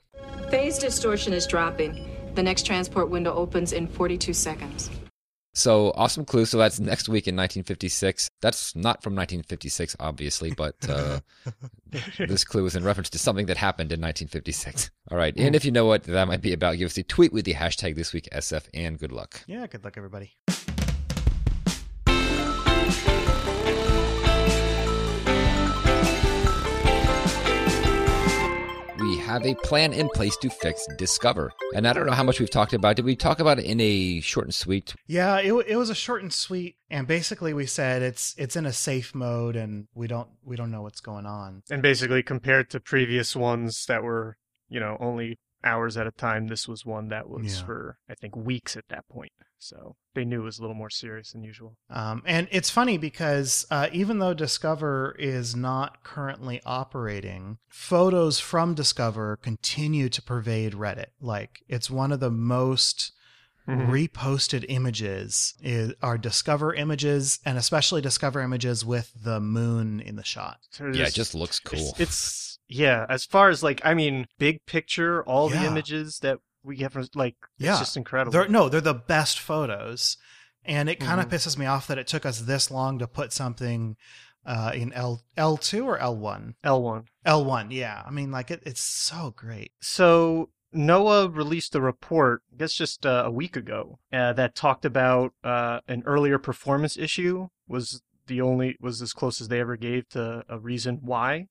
Phase 0.52 0.78
distortion 0.78 1.34
is 1.34 1.48
dropping. 1.48 2.08
The 2.36 2.44
next 2.44 2.68
transport 2.68 3.10
window 3.10 3.34
opens 3.34 3.74
in 3.74 3.88
42 3.88 4.34
seconds. 4.34 4.92
So 5.56 5.92
awesome 5.96 6.26
clue. 6.26 6.46
So 6.46 6.58
that's 6.58 6.80
next 6.80 7.08
week 7.08 7.28
in 7.28 7.36
1956. 7.36 8.30
That's 8.42 8.76
not 8.76 9.02
from 9.02 9.14
1956, 9.16 9.96
obviously, 10.00 10.52
but 10.52 10.76
uh, 10.88 11.22
this 12.20 12.44
clue 12.44 12.66
is 12.66 12.76
in 12.76 12.84
reference 12.84 13.10
to 13.12 13.20
something 13.20 13.46
that 13.48 13.58
happened 13.58 13.92
in 13.92 14.02
1956. 14.02 14.92
All 15.12 15.18
right. 15.18 15.34
And 15.38 15.56
if 15.56 15.64
you 15.64 15.72
know 15.72 15.86
what 15.86 16.04
that 16.04 16.28
might 16.28 16.42
be 16.42 16.54
about, 16.54 16.78
give 16.78 16.88
us 16.88 16.98
a 16.98 17.04
tweet 17.04 17.32
with 17.32 17.46
the 17.46 17.54
hashtag 17.54 17.96
this 17.96 18.12
week 18.12 18.28
SF 18.34 18.68
and 18.74 19.00
good 19.00 19.14
luck. 19.14 19.42
Yeah, 19.48 19.66
good 19.68 19.84
luck, 19.84 19.96
everybody. 19.98 20.36
Have 29.26 29.44
a 29.44 29.56
plan 29.56 29.92
in 29.92 30.08
place 30.10 30.38
to 30.38 30.52
fix 30.52 30.86
DSCOVR. 31.00 31.50
And 31.74 31.88
I 31.88 31.94
don't 31.94 32.06
know 32.06 32.12
how 32.12 32.22
much 32.22 32.40
we've 32.40 32.48
talked 32.48 32.74
about. 32.74 32.96
Did 32.96 33.06
we 33.06 33.16
talk 33.16 33.40
about 33.40 33.58
it 33.58 33.66
in 33.66 33.82
a 33.82 34.22
short 34.22 34.46
and 34.46 34.54
sweet? 34.54 34.94
Yeah, 35.08 35.40
it, 35.40 35.52
it 35.68 35.78
was 35.78 35.90
a 35.90 35.96
short 35.96 36.22
and 36.22 36.32
sweet, 36.32 36.76
and 36.92 37.08
basically 37.08 37.52
we 37.52 37.66
said 37.66 38.04
it's 38.04 38.36
it's 38.38 38.56
in 38.56 38.68
a 38.68 38.72
safe 38.72 39.16
mode, 39.16 39.56
and 39.56 39.88
we 39.96 40.06
don't 40.06 40.30
we 40.44 40.56
don't 40.56 40.70
know 40.70 40.84
what's 40.84 41.02
going 41.02 41.26
on. 41.26 41.64
And 41.72 41.82
basically, 41.82 42.22
compared 42.22 42.70
to 42.70 42.80
previous 42.80 43.36
ones 43.36 43.88
that 43.88 44.04
were, 44.04 44.38
you 44.70 44.80
know, 44.80 44.96
only 45.00 45.40
hours 45.66 45.98
at 45.98 46.08
a 46.08 46.12
time, 46.12 46.48
this 46.48 46.68
was 46.68 46.86
one 46.86 47.10
that 47.10 47.28
was 47.30 47.60
Yeah. 47.60 47.66
for, 47.66 47.98
I 48.10 48.16
think, 48.16 48.36
weeks 48.36 48.78
at 48.78 48.88
that 48.90 49.08
point. 49.10 49.32
So 49.58 49.96
they 50.14 50.26
knew 50.26 50.42
it 50.42 50.46
was 50.46 50.60
a 50.60 50.62
little 50.62 50.76
more 50.76 50.90
serious 50.92 51.32
than 51.32 51.44
usual. 51.44 51.76
Um, 51.90 52.22
and 52.26 52.48
it's 52.52 52.70
funny 52.70 52.98
because 52.98 53.66
uh, 53.72 53.88
even 53.92 54.20
though 54.20 54.36
DSCOVR 54.36 55.16
is 55.18 55.56
not 55.56 56.04
currently 56.04 56.62
operating, 56.66 57.58
photos 57.68 58.40
from 58.40 58.76
DSCOVR 58.76 59.42
continue 59.42 60.08
to 60.10 60.22
pervade 60.22 60.74
Reddit. 60.74 61.08
Like 61.20 61.64
it's 61.68 61.90
one 61.90 62.12
of 62.12 62.20
the 62.20 62.32
most 62.32 63.12
Mhm. 63.68 63.90
reposted 63.90 64.64
images 64.70 65.56
is, 65.60 65.94
are 66.00 66.20
DSCOVR 66.20 66.78
images, 66.78 67.40
and 67.44 67.58
especially 67.58 68.00
DSCOVR 68.00 68.44
images 68.44 68.86
with 68.86 69.12
the 69.24 69.40
moon 69.40 70.00
in 70.00 70.18
the 70.18 70.24
shot. 70.24 70.60
So 70.70 70.92
Yeah, 70.94 71.08
it 71.08 71.16
just 71.16 71.34
looks 71.34 71.60
cool. 71.60 71.96
It's, 71.98 72.00
it's 72.00 72.45
yeah. 72.68 73.06
As 73.10 73.26
far 73.26 73.50
as 73.50 73.64
like, 73.64 73.82
I 73.84 73.94
mean, 73.94 74.28
big 74.40 74.66
picture, 74.66 75.24
all 75.24 75.50
the 75.50 75.64
images 75.66 76.20
that 76.20 76.40
we 76.64 76.76
get 76.76 76.92
from 76.94 77.08
like, 77.14 77.36
Yeah. 77.58 77.72
it's 77.72 77.80
just 77.80 77.98
incredible. 77.98 78.32
They're, 78.32 78.48
no, 78.48 78.70
they're 78.70 78.82
the 78.82 78.94
best 78.94 79.40
photos, 79.40 80.18
and 80.64 80.90
it 80.90 81.00
kind 81.00 81.20
of 81.22 81.28
Mhm. 81.28 81.32
pisses 81.34 81.58
me 81.58 81.66
off 81.68 81.88
that 81.88 81.98
it 82.00 82.08
took 82.08 82.26
us 82.26 82.42
this 82.42 82.72
long 82.72 82.98
to 83.00 83.08
put 83.08 83.32
something 83.34 83.96
uh, 84.48 84.72
in 84.76 84.94
L 84.94 85.22
L 85.36 85.58
two 85.58 85.86
or 85.88 85.98
L 85.98 86.16
one. 86.16 86.54
L 86.64 86.82
one. 86.84 87.06
L 87.26 87.44
one, 87.44 87.72
yeah. 87.72 88.04
I 88.06 88.12
mean, 88.12 88.30
like 88.32 88.52
it, 88.52 88.62
it's 88.64 88.80
so 88.82 89.34
great. 89.36 89.72
So 89.82 90.50
NOAA 90.72 91.36
released 91.36 91.74
a 91.74 91.82
report, 91.82 92.44
I 92.54 92.58
guess 92.58 92.74
just 92.74 93.08
uh, 93.08 93.24
a 93.26 93.32
week 93.32 93.56
ago, 93.56 93.98
uh, 94.14 94.34
that 94.34 94.54
talked 94.54 94.86
about 94.86 95.34
uh, 95.44 95.80
an 95.88 96.04
earlier 96.06 96.38
performance 96.38 96.96
issue 96.96 97.48
was 97.68 98.04
the 98.28 98.40
only 98.42 98.76
was 98.80 99.02
as 99.02 99.14
close 99.14 99.42
as 99.42 99.48
they 99.48 99.60
ever 99.60 99.78
gave 99.78 100.08
to 100.10 100.44
a 100.48 100.60
reason 100.60 101.00
why. 101.02 101.48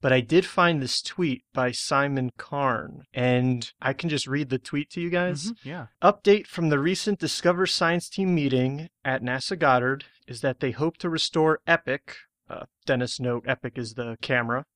But 0.00 0.12
I 0.12 0.20
did 0.20 0.46
find 0.46 0.80
this 0.82 1.02
tweet 1.02 1.44
by 1.52 1.72
Simon 1.72 2.30
Carn, 2.36 3.02
and 3.12 3.70
I 3.80 3.92
can 3.92 4.08
just 4.08 4.26
read 4.26 4.48
the 4.48 4.58
tweet 4.58 4.90
to 4.90 5.00
you 5.00 5.10
guys. 5.10 5.52
Mhm, 5.52 5.56
Yeah. 5.64 5.86
Update 6.02 6.46
from 6.46 6.68
the 6.68 6.78
recent 6.78 7.20
DSCOVR 7.20 7.66
Science 7.66 8.08
Team 8.08 8.34
meeting 8.34 8.88
at 9.04 9.22
NASA 9.22 9.58
Goddard 9.58 10.04
is 10.26 10.40
that 10.40 10.60
they 10.60 10.70
hope 10.70 10.96
to 10.98 11.08
restore 11.10 11.60
EPIC, 11.66 12.16
Uh, 12.48 12.66
Dennis 12.84 13.20
note 13.20 13.44
Epic 13.46 13.78
is 13.78 13.94
the 13.94 14.16
camera. 14.20 14.66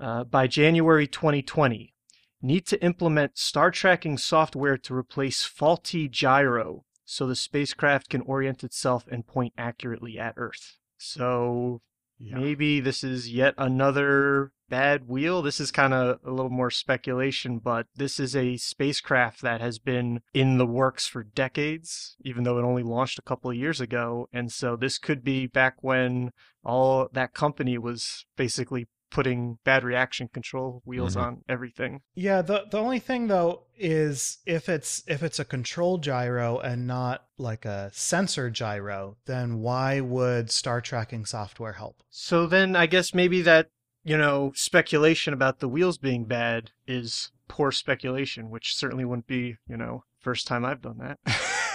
Uh, 0.00 0.24
by 0.24 0.46
January 0.46 1.06
2020, 1.06 1.92
need 2.40 2.66
to 2.66 2.82
implement 2.82 3.36
star 3.36 3.70
tracking 3.70 4.16
software 4.16 4.78
to 4.78 4.94
replace 4.94 5.44
faulty 5.44 6.08
gyro 6.08 6.84
so 7.04 7.26
the 7.26 7.36
spacecraft 7.36 8.08
can 8.08 8.22
orient 8.22 8.64
itself 8.64 9.06
and 9.08 9.26
point 9.26 9.52
accurately 9.58 10.18
at 10.18 10.32
Earth. 10.38 10.78
So 10.96 11.82
Yeah. 12.24 12.38
maybe 12.38 12.80
this 12.80 13.02
is 13.02 13.30
yet 13.30 13.54
another 13.58 14.52
bad 14.68 15.08
wheel. 15.08 15.42
This 15.42 15.60
is 15.60 15.70
kind 15.70 15.92
of 15.92 16.18
a 16.24 16.30
little 16.30 16.50
more 16.50 16.70
speculation, 16.70 17.58
but 17.58 17.86
this 17.94 18.18
is 18.18 18.34
a 18.34 18.56
spacecraft 18.56 19.42
that 19.42 19.60
has 19.60 19.78
been 19.78 20.20
in 20.32 20.56
the 20.56 20.66
works 20.66 21.06
for 21.06 21.24
decades, 21.24 22.16
even 22.24 22.44
though 22.44 22.58
it 22.58 22.64
only 22.64 22.82
launched 22.82 23.18
a 23.18 23.22
couple 23.22 23.50
of 23.50 23.56
years 23.56 23.80
ago. 23.80 24.28
And 24.32 24.50
so 24.52 24.76
this 24.76 24.98
could 24.98 25.22
be 25.24 25.46
back 25.46 25.76
when 25.80 26.30
all 26.64 27.08
that 27.12 27.34
company 27.34 27.76
was 27.76 28.24
basically 28.36 28.86
putting 29.12 29.58
bad 29.64 29.84
reaction 29.84 30.26
control 30.28 30.82
wheels 30.84 31.14
Mhm. 31.16 31.20
on 31.22 31.42
everything. 31.48 32.00
Yeah, 32.14 32.42
the 32.42 32.64
the 32.70 32.78
only 32.78 32.98
thing 32.98 33.26
though 33.28 33.64
is 33.76 34.38
if 34.46 34.68
it's 34.68 35.02
if 35.06 35.22
it's 35.22 35.38
a 35.38 35.44
control 35.44 35.98
gyro 35.98 36.58
and 36.58 36.86
not 36.86 37.26
like 37.38 37.64
a 37.64 37.90
sensor 37.92 38.50
gyro, 38.50 39.16
then 39.26 39.58
why 39.58 40.00
would 40.00 40.50
star 40.50 40.80
tracking 40.80 41.24
software 41.26 41.74
help? 41.74 42.02
So 42.10 42.46
then 42.46 42.74
I 42.74 42.86
guess 42.86 43.12
maybe 43.14 43.42
that, 43.42 43.68
you 44.02 44.16
know, 44.16 44.52
speculation 44.54 45.34
about 45.34 45.58
the 45.60 45.68
wheels 45.68 45.98
being 45.98 46.24
bad 46.24 46.70
is 46.86 47.30
poor 47.48 47.70
speculation, 47.70 48.48
which 48.50 48.74
certainly 48.74 49.04
wouldn't 49.04 49.26
be, 49.26 49.56
you 49.68 49.76
know, 49.76 50.04
first 50.20 50.46
time 50.46 50.64
I've 50.64 50.80
done 50.80 50.98
that. 50.98 51.18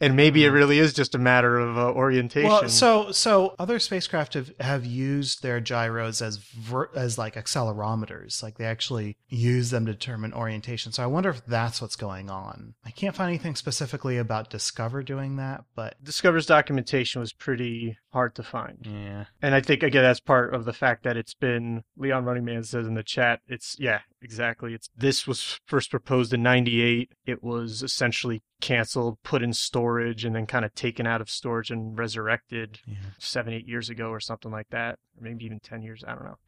and 0.00 0.16
maybe 0.16 0.44
it 0.44 0.50
really 0.50 0.78
is 0.78 0.92
just 0.92 1.14
a 1.14 1.18
matter 1.18 1.58
of 1.58 1.78
uh, 1.78 1.90
orientation. 1.92 2.48
Well, 2.48 2.68
so 2.68 3.12
so 3.12 3.54
other 3.58 3.78
spacecraft 3.78 4.34
have, 4.34 4.52
have 4.60 4.84
used 4.84 5.42
their 5.42 5.60
gyros 5.60 6.22
as 6.22 6.38
ver, 6.38 6.90
as 6.94 7.18
like 7.18 7.34
accelerometers, 7.34 8.42
like 8.42 8.58
they 8.58 8.64
actually 8.64 9.16
use 9.28 9.70
them 9.70 9.86
to 9.86 9.92
determine 9.92 10.32
orientation. 10.32 10.92
So 10.92 11.02
I 11.02 11.06
wonder 11.06 11.30
if 11.30 11.44
that's 11.46 11.80
what's 11.80 11.96
going 11.96 12.30
on. 12.30 12.74
I 12.84 12.90
can't 12.90 13.14
find 13.14 13.28
anything 13.28 13.54
specifically 13.54 14.18
about 14.18 14.50
DSCOVR 14.50 15.04
doing 15.04 15.36
that, 15.36 15.64
but 15.74 16.02
DSCOVR's 16.04 16.46
documentation 16.46 17.20
was 17.20 17.32
pretty 17.32 17.96
hard 18.12 18.34
to 18.34 18.42
find. 18.42 18.78
yeah, 18.82 19.26
And 19.42 19.54
I 19.54 19.60
think 19.60 19.82
again 19.82 20.02
that's 20.02 20.20
part 20.20 20.54
of 20.54 20.64
the 20.64 20.72
fact 20.72 21.04
that 21.04 21.16
it's 21.16 21.34
been 21.34 21.84
Leon 21.96 22.24
Running 22.24 22.44
Man 22.44 22.64
says 22.64 22.86
in 22.86 22.94
the 22.94 23.02
chat, 23.02 23.40
it's 23.46 23.76
yeah, 23.78 24.00
exactly. 24.22 24.74
It's 24.74 24.88
this 24.96 25.26
was 25.26 25.60
first 25.66 25.90
proposed 25.90 26.32
in 26.32 26.42
ninety 26.42 26.82
eight. 26.82 27.12
It 27.26 27.42
was 27.42 27.82
essentially 27.82 28.42
canceled, 28.60 29.18
put 29.22 29.42
in 29.42 29.52
storage, 29.52 30.24
and 30.24 30.34
then 30.34 30.46
kind 30.46 30.64
of 30.64 30.74
taken 30.74 31.06
out 31.06 31.20
of 31.20 31.30
storage 31.30 31.70
and 31.70 31.98
resurrected 31.98 32.80
yeah. 32.86 32.96
seven, 33.18 33.52
eight 33.52 33.66
years 33.66 33.90
ago 33.90 34.08
or 34.10 34.20
something 34.20 34.52
like 34.52 34.68
that. 34.70 34.98
Or 35.16 35.22
maybe 35.22 35.44
even 35.44 35.60
ten 35.60 35.82
years, 35.82 36.04
I 36.06 36.14
don't 36.14 36.24
know. 36.24 36.38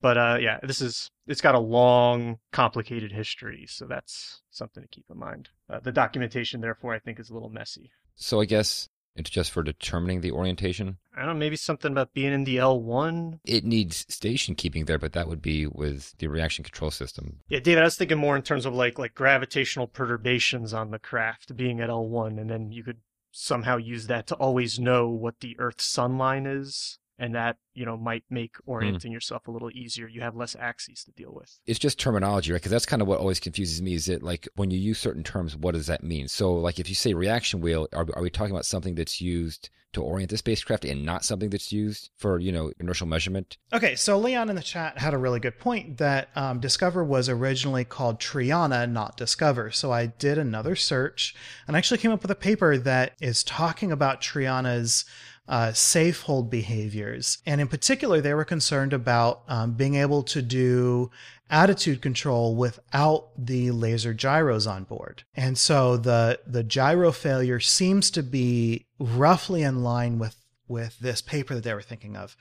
But 0.00 0.18
uh 0.18 0.38
yeah, 0.40 0.58
this 0.62 0.80
is 0.80 1.10
it's 1.26 1.40
got 1.40 1.54
a 1.54 1.60
long, 1.60 2.38
complicated 2.52 3.12
history, 3.12 3.64
so 3.66 3.86
that's 3.86 4.42
something 4.50 4.82
to 4.82 4.88
keep 4.88 5.06
in 5.10 5.18
mind. 5.18 5.48
Uh, 5.70 5.80
the 5.80 5.92
documentation, 5.92 6.60
therefore, 6.60 6.94
I 6.94 6.98
think 6.98 7.18
is 7.18 7.30
a 7.30 7.34
little 7.34 7.48
messy. 7.48 7.90
So 8.14 8.40
I 8.40 8.44
guess 8.44 8.88
it's 9.16 9.30
just 9.30 9.50
for 9.50 9.62
determining 9.62 10.20
the 10.20 10.32
orientation. 10.32 10.98
I 11.16 11.20
don't 11.20 11.28
know, 11.28 11.34
maybe 11.34 11.56
something 11.56 11.92
about 11.92 12.14
being 12.14 12.32
in 12.32 12.44
the 12.44 12.58
L 12.58 12.80
one 12.80 13.40
It 13.44 13.64
needs 13.64 14.04
station 14.08 14.54
keeping 14.54 14.86
there, 14.86 14.98
but 14.98 15.12
that 15.12 15.28
would 15.28 15.42
be 15.42 15.66
with 15.66 16.16
the 16.18 16.26
reaction 16.26 16.64
control 16.64 16.90
system. 16.90 17.40
Yeah, 17.48 17.60
David, 17.60 17.82
I 17.82 17.84
was 17.84 17.96
thinking 17.96 18.18
more 18.18 18.36
in 18.36 18.42
terms 18.42 18.66
of 18.66 18.74
like 18.74 18.98
like 18.98 19.14
gravitational 19.14 19.86
perturbations 19.86 20.74
on 20.74 20.90
the 20.90 20.98
craft 20.98 21.56
being 21.56 21.80
at 21.80 21.90
L1, 21.90 22.40
and 22.40 22.50
then 22.50 22.72
you 22.72 22.82
could 22.82 22.98
somehow 23.30 23.76
use 23.76 24.06
that 24.06 24.26
to 24.28 24.34
always 24.36 24.78
know 24.78 25.08
what 25.08 25.40
the 25.40 25.56
Earth's 25.58 25.84
sun 25.84 26.18
line 26.18 26.46
is, 26.46 26.98
and 27.18 27.34
that 27.34 27.56
you 27.74 27.84
know 27.84 27.96
might 27.96 28.24
make 28.30 28.56
orienting 28.66 29.12
yourself 29.12 29.46
a 29.48 29.50
little 29.50 29.70
easier. 29.70 30.08
You 30.08 30.20
have 30.22 30.36
less 30.36 30.56
axes 30.58 31.04
to 31.04 31.12
deal 31.12 31.32
with. 31.32 31.58
It's 31.66 31.78
just 31.78 31.98
terminology, 31.98 32.52
right? 32.52 32.60
Because 32.60 32.72
that's 32.72 32.86
kind 32.86 33.02
of 33.02 33.08
what 33.08 33.20
always 33.20 33.40
confuses 33.40 33.80
me. 33.82 33.94
Is 33.94 34.08
it 34.08 34.22
like 34.22 34.48
when 34.56 34.70
you 34.70 34.78
use 34.78 34.98
certain 34.98 35.22
terms, 35.22 35.56
what 35.56 35.74
does 35.74 35.86
that 35.86 36.02
mean? 36.02 36.28
So, 36.28 36.54
like 36.54 36.78
if 36.78 36.88
you 36.88 36.94
say 36.94 37.14
reaction 37.14 37.60
wheel, 37.60 37.88
are, 37.92 38.06
are 38.14 38.22
we 38.22 38.30
talking 38.30 38.52
about 38.52 38.66
something 38.66 38.94
that's 38.94 39.20
used 39.20 39.70
to 39.94 40.02
orient 40.02 40.30
the 40.30 40.36
spacecraft 40.36 40.84
and 40.84 41.04
not 41.04 41.24
something 41.24 41.50
that's 41.50 41.72
used 41.72 42.10
for 42.16 42.38
you 42.38 42.52
know 42.52 42.72
inertial 42.78 43.06
measurement? 43.06 43.56
Okay, 43.72 43.94
so 43.94 44.18
Leon 44.18 44.50
in 44.50 44.56
the 44.56 44.62
chat 44.62 44.98
had 44.98 45.14
a 45.14 45.18
really 45.18 45.40
good 45.40 45.58
point 45.58 45.98
that 45.98 46.28
um, 46.36 46.60
DSCOVR 46.60 47.06
was 47.06 47.28
originally 47.28 47.84
called 47.84 48.20
Triana, 48.20 48.90
not 48.90 49.16
DSCOVR. 49.16 49.72
So 49.74 49.92
I 49.92 50.06
did 50.06 50.36
another 50.36 50.76
search 50.76 51.34
and 51.66 51.76
I 51.76 51.78
actually 51.78 51.98
came 51.98 52.10
up 52.10 52.22
with 52.22 52.30
a 52.30 52.36
paper 52.36 52.76
that 52.76 53.14
is 53.20 53.42
talking 53.44 53.90
about 53.90 54.20
Triana's 54.20 55.04
uh, 55.48 55.72
safe 55.72 56.22
hold 56.22 56.50
behaviors. 56.50 57.38
And 57.44 57.60
in 57.60 57.68
particular, 57.68 58.20
they 58.20 58.34
were 58.34 58.44
concerned 58.44 58.92
about 58.92 59.42
um, 59.48 59.72
being 59.72 59.96
able 59.96 60.22
to 60.24 60.40
do 60.40 61.10
attitude 61.50 62.00
control 62.00 62.56
without 62.56 63.28
the 63.36 63.70
laser 63.70 64.14
gyros 64.14 64.66
on 64.66 64.84
board. 64.84 65.24
And 65.34 65.58
so 65.58 65.96
the 65.96 66.40
the 66.46 66.62
gyro 66.62 67.12
failure 67.12 67.60
seems 67.60 68.10
to 68.12 68.22
be 68.22 68.86
roughly 68.98 69.62
in 69.62 69.82
line 69.82 70.18
with 70.18 70.36
with 70.66 70.98
this 70.98 71.20
paper 71.20 71.54
that 71.54 71.64
they 71.64 71.74
were 71.74 71.82
thinking 71.82 72.16
of 72.16 72.36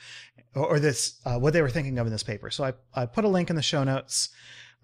or, 0.56 0.66
or 0.68 0.80
this 0.80 1.20
uh, 1.26 1.38
what 1.38 1.54
they 1.54 1.62
were 1.62 1.70
thinking 1.70 2.00
of 2.00 2.08
in 2.08 2.14
this 2.14 2.24
paper. 2.24 2.50
So 2.50 2.64
I, 2.64 2.74
I 2.94 3.06
put 3.06 3.26
a 3.26 3.30
link 3.30 3.50
in 3.50 3.56
the 3.56 3.62
show 3.62 3.84
notes. 3.84 4.30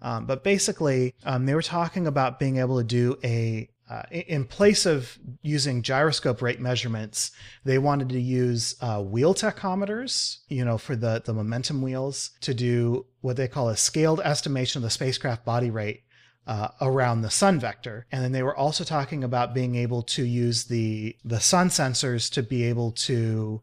Um, 0.02 0.24
but 0.24 0.42
basically, 0.42 1.14
um, 1.24 1.44
they 1.44 1.54
were 1.54 1.60
talking 1.60 2.06
about 2.06 2.38
being 2.38 2.56
able 2.56 2.78
to 2.78 2.84
do 2.84 3.18
a 3.22 3.68
uh, 3.90 4.02
in- 4.10 4.44
place 4.44 4.86
of 4.86 5.18
using 5.42 5.82
gyroscope 5.82 6.40
rate 6.40 6.60
measurements, 6.60 7.32
they 7.64 7.76
wanted 7.76 8.08
to 8.08 8.20
use 8.20 8.76
uh, 8.80 9.02
wheel 9.02 9.34
tachometers, 9.34 10.38
you 10.48 10.64
know, 10.64 10.78
for 10.78 10.94
the 10.94 11.20
the 11.24 11.34
momentum 11.34 11.82
wheels 11.82 12.30
to 12.40 12.54
do 12.54 13.04
what 13.20 13.36
they 13.36 13.48
call 13.48 13.68
a 13.68 13.76
scaled 13.76 14.20
estimation 14.20 14.78
of 14.78 14.84
the 14.84 14.90
spacecraft 14.90 15.44
body 15.44 15.70
rate 15.70 16.04
uh, 16.46 16.68
around 16.80 17.22
the 17.22 17.30
sun 17.30 17.58
vector. 17.58 18.06
And 18.12 18.22
then 18.22 18.32
they 18.32 18.44
were 18.44 18.56
also 18.56 18.84
talking 18.84 19.24
about 19.24 19.54
being 19.54 19.74
able 19.74 20.02
to 20.04 20.24
use 20.24 20.64
the 20.64 21.16
the 21.24 21.40
sun 21.40 21.68
sensors 21.68 22.30
to 22.32 22.42
be 22.42 22.62
able 22.64 22.92
to 22.92 23.60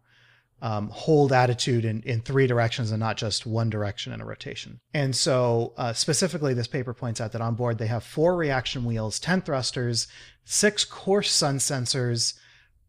um, 0.62 0.90
hold 0.90 1.32
attitude 1.32 1.86
in, 1.86 2.02
in 2.04 2.22
three 2.22 2.48
directions 2.48 2.92
and 2.92 3.00
not 3.00 3.18
just 3.18 3.46
one 3.46 3.70
direction 3.70 4.14
in 4.14 4.22
a 4.22 4.26
rotation. 4.26 4.80
And 4.94 5.16
so, 5.16 5.74
uh, 5.78 5.94
specifically, 5.94 6.54
this 6.54 6.68
paper 6.68 6.94
points 6.94 7.22
out 7.22 7.32
that 7.34 7.42
on 7.42 7.56
board 7.56 7.78
they 7.78 7.88
have 7.88 8.04
four 8.04 8.36
reaction 8.36 8.84
wheels, 8.84 9.20
10 9.20 9.42
thrusters, 9.42 10.08
six 10.46 10.84
coarse 10.84 11.32
sun 11.32 11.58
sensors, 11.58 12.34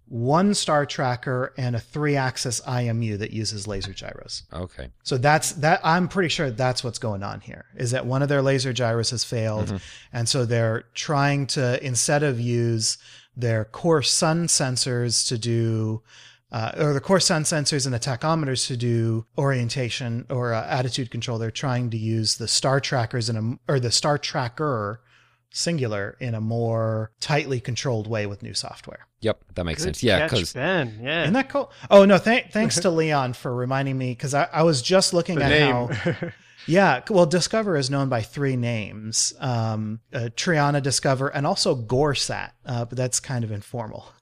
one 0.06 0.54
star 0.54 0.86
tracker, 0.86 1.52
and 1.58 1.76
a 1.76 1.80
three 1.80 2.16
axis 2.16 2.60
IMU 2.66 3.18
that 3.18 3.30
uses 3.30 3.66
laser 3.66 3.92
gyros. 3.92 4.44
Okay, 4.52 4.88
So 5.02 5.18
that's 5.18 5.52
that. 5.52 5.80
I'm 5.84 6.08
pretty 6.08 6.30
sure 6.30 6.50
that's 6.50 6.82
what's 6.82 6.98
going 6.98 7.22
on 7.22 7.40
here. 7.40 7.66
Is 7.76 7.90
that 7.90 8.06
one 8.06 8.22
of 8.22 8.30
their 8.30 8.40
laser 8.40 8.72
gyros 8.72 9.10
has 9.10 9.24
failed, 9.24 9.80
and 10.12 10.26
so 10.26 10.46
they're 10.46 10.84
trying 10.94 11.46
to 11.48 11.84
instead 11.84 12.22
of 12.22 12.40
use 12.40 12.96
their 13.36 13.66
core 13.66 14.02
sun 14.02 14.46
sensors 14.46 15.28
to 15.28 15.36
do, 15.36 16.02
uh, 16.50 16.72
or 16.78 16.92
the 16.92 17.00
core 17.00 17.20
sun 17.20 17.42
sensors 17.42 17.84
and 17.84 17.94
the 17.94 17.98
tachometers 17.98 18.66
to 18.68 18.76
do 18.76 19.26
orientation 19.36 20.24
or 20.30 20.54
uh, 20.54 20.64
attitude 20.66 21.10
control. 21.10 21.38
They're 21.38 21.50
trying 21.50 21.90
to 21.90 21.96
use 21.98 22.36
the 22.36 22.48
star 22.48 22.80
trackers 22.80 23.28
in 23.28 23.36
a 23.68 23.72
or 23.72 23.80
the 23.80 23.90
star 23.90 24.18
tracker 24.18 25.00
singular 25.50 26.16
in 26.20 26.34
a 26.34 26.40
more 26.40 27.10
tightly 27.20 27.60
controlled 27.60 28.06
way 28.06 28.26
with 28.26 28.42
new 28.42 28.54
software. 28.54 29.06
yep, 29.20 29.40
that 29.54 29.64
makes 29.64 29.82
Good 29.84 29.96
sense. 29.96 30.02
Yeah, 30.02 30.24
because 30.26 30.52
Ben, 30.52 31.00
yeah, 31.02 31.22
Isn't 31.22 31.34
that 31.34 31.48
cool? 31.48 31.70
Oh 31.90 32.04
no! 32.04 32.18
Th- 32.18 32.46
thanks 32.50 32.80
to 32.80 32.90
Leon 32.90 33.32
for 33.32 33.54
reminding 33.54 33.96
me 33.96 34.12
because 34.12 34.34
I, 34.34 34.48
I 34.52 34.62
was 34.62 34.82
just 34.82 35.12
looking 35.14 35.36
the 35.36 35.44
at 35.44 35.48
name. 35.50 35.88
how. 35.88 36.28
Yeah, 36.66 37.00
well, 37.08 37.26
DSCOVR 37.26 37.78
is 37.78 37.88
known 37.88 38.10
by 38.10 38.20
three 38.20 38.54
names: 38.54 39.32
um, 39.40 40.00
uh, 40.12 40.28
Triana 40.36 40.82
DSCOVR 40.82 41.30
and 41.32 41.46
also 41.46 41.74
GoreSat, 41.74 42.50
uh, 42.66 42.84
but 42.84 42.98
that's 42.98 43.20
kind 43.20 43.42
of 43.42 43.50
informal. 43.50 44.12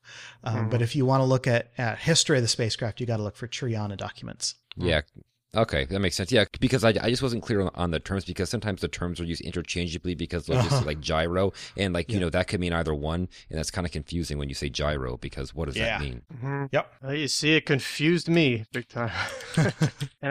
Um, 0.44 0.68
But 0.68 0.82
if 0.82 0.94
you 0.96 1.06
want 1.06 1.20
to 1.20 1.24
look 1.24 1.46
at, 1.46 1.70
at 1.78 1.98
history 1.98 2.36
of 2.38 2.42
the 2.42 2.48
spacecraft, 2.48 3.00
you 3.00 3.06
got 3.06 3.16
to 3.18 3.22
look 3.22 3.36
for 3.36 3.48
Triana 3.48 3.96
documents. 3.96 4.54
yeah. 4.76 5.02
Okay, 5.54 5.86
that 5.86 6.00
makes 6.00 6.16
sense. 6.16 6.30
Yeah, 6.30 6.44
because 6.60 6.84
I, 6.84 6.88
I 7.00 7.08
just 7.08 7.22
wasn't 7.22 7.42
clear 7.42 7.62
on, 7.62 7.70
on 7.74 7.90
the 7.90 7.98
terms 7.98 8.26
because 8.26 8.50
sometimes 8.50 8.82
the 8.82 8.88
terms 8.88 9.20
are 9.20 9.24
used 9.24 9.40
interchangeably 9.40 10.14
because 10.14 10.44
they'll 10.44 10.60
just 10.62 10.80
say, 10.80 10.84
like 10.84 11.00
gyro 11.00 11.54
and 11.78 11.94
like 11.94 12.12
you 12.12 12.20
know 12.20 12.28
that 12.28 12.46
could 12.48 12.60
mean 12.60 12.74
either 12.74 12.92
one 12.94 13.26
and 13.48 13.58
that's 13.58 13.70
kind 13.70 13.86
of 13.86 13.92
confusing 13.92 14.36
when 14.36 14.50
you 14.50 14.54
say 14.54 14.68
gyro 14.68 15.16
because 15.16 15.54
what 15.54 15.64
does 15.66 15.76
Yeah. 15.76 15.98
that 15.98 16.04
mean? 16.04 16.22
Mhm. 16.42 16.68
Yep. 16.72 16.92
Well, 17.02 17.14
you 17.14 17.28
see, 17.28 17.54
it 17.56 17.64
confused 17.64 18.28
me 18.28 18.66
big 18.70 18.86
time. 18.88 19.12
and 19.56 19.72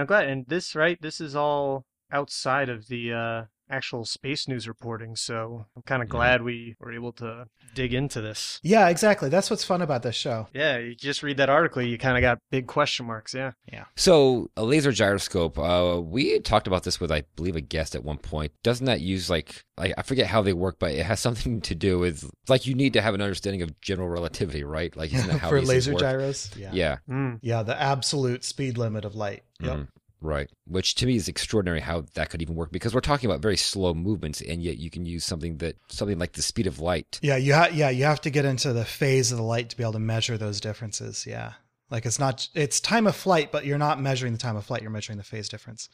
I'm 0.01 0.05
glad. 0.05 0.27
And 0.27 0.45
this, 0.45 0.75
right? 0.75 1.01
This 1.01 1.19
is 1.19 1.35
all 1.35 1.85
outside 2.11 2.69
of 2.69 2.87
the 2.87 3.11
uh 3.13 3.43
actual 3.69 4.05
space 4.05 4.47
news 4.47 4.67
reporting. 4.67 5.15
So 5.15 5.65
I'm 5.75 5.81
kind 5.83 6.01
of 6.03 6.09
glad 6.09 6.41
we 6.41 6.75
were 6.79 6.93
able 6.93 7.11
to 7.13 7.45
dig 7.73 7.93
into 7.93 8.21
this. 8.21 8.59
Yeah, 8.63 8.89
exactly. 8.89 9.29
That's 9.29 9.49
what's 9.49 9.63
fun 9.63 9.81
about 9.81 10.03
this 10.03 10.15
show. 10.15 10.47
Yeah, 10.53 10.77
you 10.77 10.95
just 10.95 11.23
read 11.23 11.37
that 11.37 11.49
article, 11.49 11.81
you 11.81 11.97
kind 11.97 12.17
of 12.17 12.21
got 12.21 12.39
big 12.51 12.67
question 12.67 13.05
marks. 13.05 13.33
Yeah. 13.33 13.51
Yeah. 13.71 13.85
So 13.95 14.49
a 14.55 14.63
laser 14.63 14.91
gyroscope. 14.91 15.57
Uh, 15.57 16.01
we 16.01 16.39
talked 16.39 16.67
about 16.67 16.83
this 16.83 16.99
with, 16.99 17.11
I 17.11 17.23
believe, 17.35 17.55
a 17.55 17.61
guest 17.61 17.95
at 17.95 18.03
one 18.03 18.17
point. 18.17 18.51
Doesn't 18.63 18.85
that 18.85 19.01
use 19.01 19.29
like, 19.29 19.63
like 19.77 19.93
I 19.97 20.01
forget 20.03 20.27
how 20.27 20.41
they 20.41 20.53
work, 20.53 20.77
but 20.79 20.91
it 20.91 21.05
has 21.05 21.19
something 21.25 21.61
to 21.61 21.75
do 21.75 21.99
with 21.99 22.29
like 22.47 22.65
you 22.65 22.75
need 22.75 22.93
to 22.93 23.01
have 23.01 23.13
an 23.13 23.21
understanding 23.21 23.61
of 23.61 23.79
general 23.81 24.09
relativity, 24.09 24.63
right? 24.63 24.95
Like 24.95 25.13
isn't 25.13 25.27
that 25.27 25.39
how 25.39 25.49
For 25.49 25.61
laser 25.61 25.93
gyros. 25.93 26.51
Yeah. 26.57 26.69
Yeah. 26.73 26.97
Mm. 27.09 27.39
Yeah, 27.41 27.63
the 27.63 27.79
absolute 27.79 28.43
speed 28.43 28.77
limit 28.77 29.05
of 29.05 29.15
light. 29.15 29.43
Yep. 29.59 29.73
Mhm. 29.77 29.87
Right. 30.21 30.49
Which 30.65 30.95
to 30.95 31.05
me 31.05 31.15
is 31.15 31.27
extraordinary 31.27 31.81
how 31.81 32.05
that 32.15 32.29
could 32.29 32.41
even 32.41 32.55
work 32.55 32.71
because 32.71 32.93
we're 32.93 33.01
talking 33.01 33.29
about 33.29 33.41
very 33.41 33.57
slow 33.57 33.93
movements 33.93 34.41
and 34.41 34.61
yet 34.61 34.77
you 34.77 34.89
can 34.89 35.05
use 35.05 35.23
something 35.23 35.57
that 35.57 35.75
something 35.89 36.17
like 36.17 36.33
the 36.33 36.41
speed 36.41 36.67
of 36.67 36.79
light. 36.79 37.19
Yeah, 37.21 37.37
you 37.37 37.53
ha- 37.53 37.69
yeah, 37.71 37.89
you 37.89 38.05
have 38.05 38.21
to 38.21 38.29
get 38.29 38.45
into 38.45 38.73
the 38.73 38.85
phase 38.85 39.31
of 39.31 39.37
the 39.37 39.43
light 39.43 39.69
to 39.69 39.77
be 39.77 39.83
able 39.83 39.93
to 39.93 39.99
measure 39.99 40.37
those 40.37 40.59
differences. 40.59 41.25
Yeah. 41.27 41.53
Like 41.91 42.05
it's 42.05 42.19
not 42.19 42.47
it's 42.55 42.79
time 42.79 43.05
of 43.05 43.15
flight, 43.15 43.51
but 43.51 43.65
you're 43.65 43.77
not 43.77 44.01
measuring 44.01 44.33
the 44.33 44.39
time 44.39 44.55
of 44.55 44.65
flight, 44.65 44.81
you're 44.81 44.89
measuring 44.89 45.17
the 45.17 45.23
phase 45.23 45.47
difference. 45.47 45.89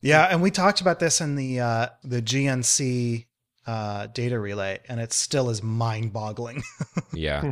Yeah, 0.00 0.24
and 0.24 0.40
we 0.40 0.50
talked 0.50 0.80
about 0.80 1.00
this 1.00 1.20
in 1.20 1.34
the 1.34 1.60
uh 1.60 1.88
the 2.02 2.22
GNC 2.22 3.26
uh 3.66 4.06
data 4.06 4.38
relay 4.40 4.78
and 4.88 4.98
it 5.00 5.12
still 5.12 5.50
is 5.50 5.62
mind-boggling. 5.62 6.62
Yeah. 7.12 7.42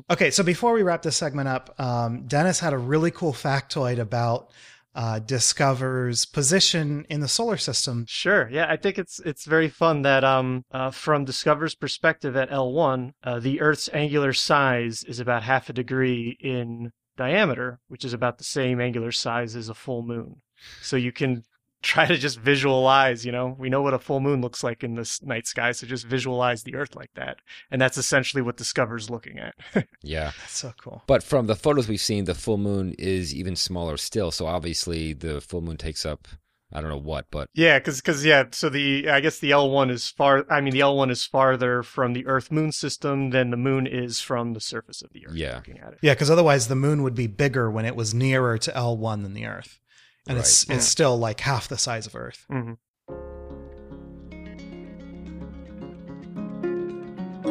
okay, 0.10 0.30
so 0.30 0.44
before 0.44 0.72
we 0.72 0.82
wrap 0.82 1.02
this 1.02 1.16
segment 1.16 1.48
up, 1.48 1.78
um 1.80 2.26
Dennis 2.26 2.60
had 2.60 2.72
a 2.72 2.78
really 2.78 3.10
cool 3.10 3.32
factoid 3.32 3.98
about 3.98 4.52
uh 4.96 5.20
DSCOVR's 5.20 6.24
position 6.24 7.06
in 7.08 7.20
the 7.20 7.28
solar 7.28 7.56
system. 7.56 8.04
Sure. 8.08 8.48
Yeah, 8.50 8.66
I 8.68 8.76
think 8.76 8.98
it's 8.98 9.20
it's 9.20 9.44
very 9.44 9.68
fun 9.68 10.02
that 10.02 10.24
um 10.24 10.64
uh, 10.72 10.90
from 10.90 11.26
DSCOVR's 11.26 11.76
perspective 11.76 12.34
at 12.36 12.50
L1, 12.50 13.12
uh, 13.22 13.38
the 13.38 13.60
Earth's 13.60 13.90
angular 13.92 14.32
size 14.32 15.04
is 15.04 15.20
about 15.20 15.44
half 15.44 15.68
a 15.68 15.72
degree 15.72 16.36
in 16.40 16.90
diameter, 17.16 17.78
which 17.88 18.04
is 18.04 18.12
about 18.12 18.38
the 18.38 18.44
same 18.44 18.80
angular 18.80 19.12
size 19.12 19.54
as 19.54 19.68
a 19.68 19.74
full 19.74 20.02
moon. 20.02 20.42
So 20.82 20.96
you 20.96 21.12
can 21.12 21.44
try 21.86 22.06
to 22.06 22.16
just 22.16 22.38
visualize, 22.38 23.24
you 23.24 23.32
know, 23.32 23.56
we 23.58 23.70
know 23.70 23.82
what 23.82 23.94
a 23.94 23.98
full 23.98 24.20
moon 24.20 24.40
looks 24.40 24.62
like 24.62 24.82
in 24.84 24.94
this 24.94 25.22
night 25.22 25.46
sky, 25.46 25.72
so 25.72 25.86
just 25.86 26.06
visualize 26.06 26.62
the 26.62 26.74
Earth 26.74 26.94
like 26.94 27.10
that. 27.14 27.38
And 27.70 27.80
that's 27.80 27.96
essentially 27.96 28.42
what 28.42 28.56
DSCOVR's 28.56 29.10
looking 29.10 29.38
at. 29.38 29.54
Yeah. 30.02 30.32
That's 30.40 30.58
so 30.58 30.72
cool. 30.80 31.02
But 31.06 31.22
from 31.22 31.46
the 31.46 31.56
photos 31.56 31.88
we've 31.88 32.00
seen, 32.00 32.24
the 32.24 32.34
full 32.34 32.58
moon 32.58 32.94
is 32.98 33.34
even 33.34 33.56
smaller 33.56 33.96
still. 33.96 34.30
So 34.30 34.46
obviously 34.46 35.12
the 35.12 35.40
full 35.40 35.60
moon 35.62 35.76
takes 35.76 36.06
up 36.06 36.28
I 36.72 36.80
don't 36.80 36.90
know 36.90 36.98
what, 36.98 37.26
but 37.30 37.48
Yeah, 37.54 37.78
because 37.78 38.00
because 38.00 38.24
yeah, 38.24 38.44
so 38.50 38.68
the 38.68 39.08
I 39.08 39.20
guess 39.20 39.38
the 39.38 39.52
L 39.52 39.70
one 39.70 39.88
is 39.88 40.10
far. 40.10 40.44
I 40.50 40.60
mean, 40.60 40.72
the 40.72 40.80
L 40.80 40.96
one 40.96 41.10
is 41.10 41.24
farther 41.24 41.82
from 41.82 42.12
the 42.12 42.26
Earth 42.26 42.50
Moon 42.50 42.72
system 42.72 43.30
than 43.30 43.50
the 43.50 43.56
Moon 43.56 43.86
is 43.86 44.20
from 44.20 44.52
the 44.52 44.60
surface 44.60 45.00
of 45.00 45.12
the 45.12 45.26
Earth. 45.26 45.36
Yeah. 45.36 45.56
looking 45.56 45.78
at 45.78 45.92
it. 45.92 45.98
Yeah, 46.02 46.14
because 46.14 46.30
otherwise 46.30 46.66
the 46.66 46.74
moon 46.74 47.02
would 47.02 47.14
be 47.14 47.28
bigger 47.28 47.70
when 47.70 47.84
it 47.86 47.94
was 47.94 48.12
nearer 48.12 48.58
to 48.58 48.72
L1 48.72 49.22
than 49.22 49.34
the 49.34 49.46
Earth. 49.46 49.80
And 50.28 50.38
it's 50.38 50.68
Right. 50.68 50.76
it's 50.76 50.86
still 50.86 51.16
like 51.18 51.40
half 51.40 51.68
the 51.68 51.78
size 51.78 52.06
of 52.06 52.14
Earth. 52.16 52.44
hmm 52.50 52.72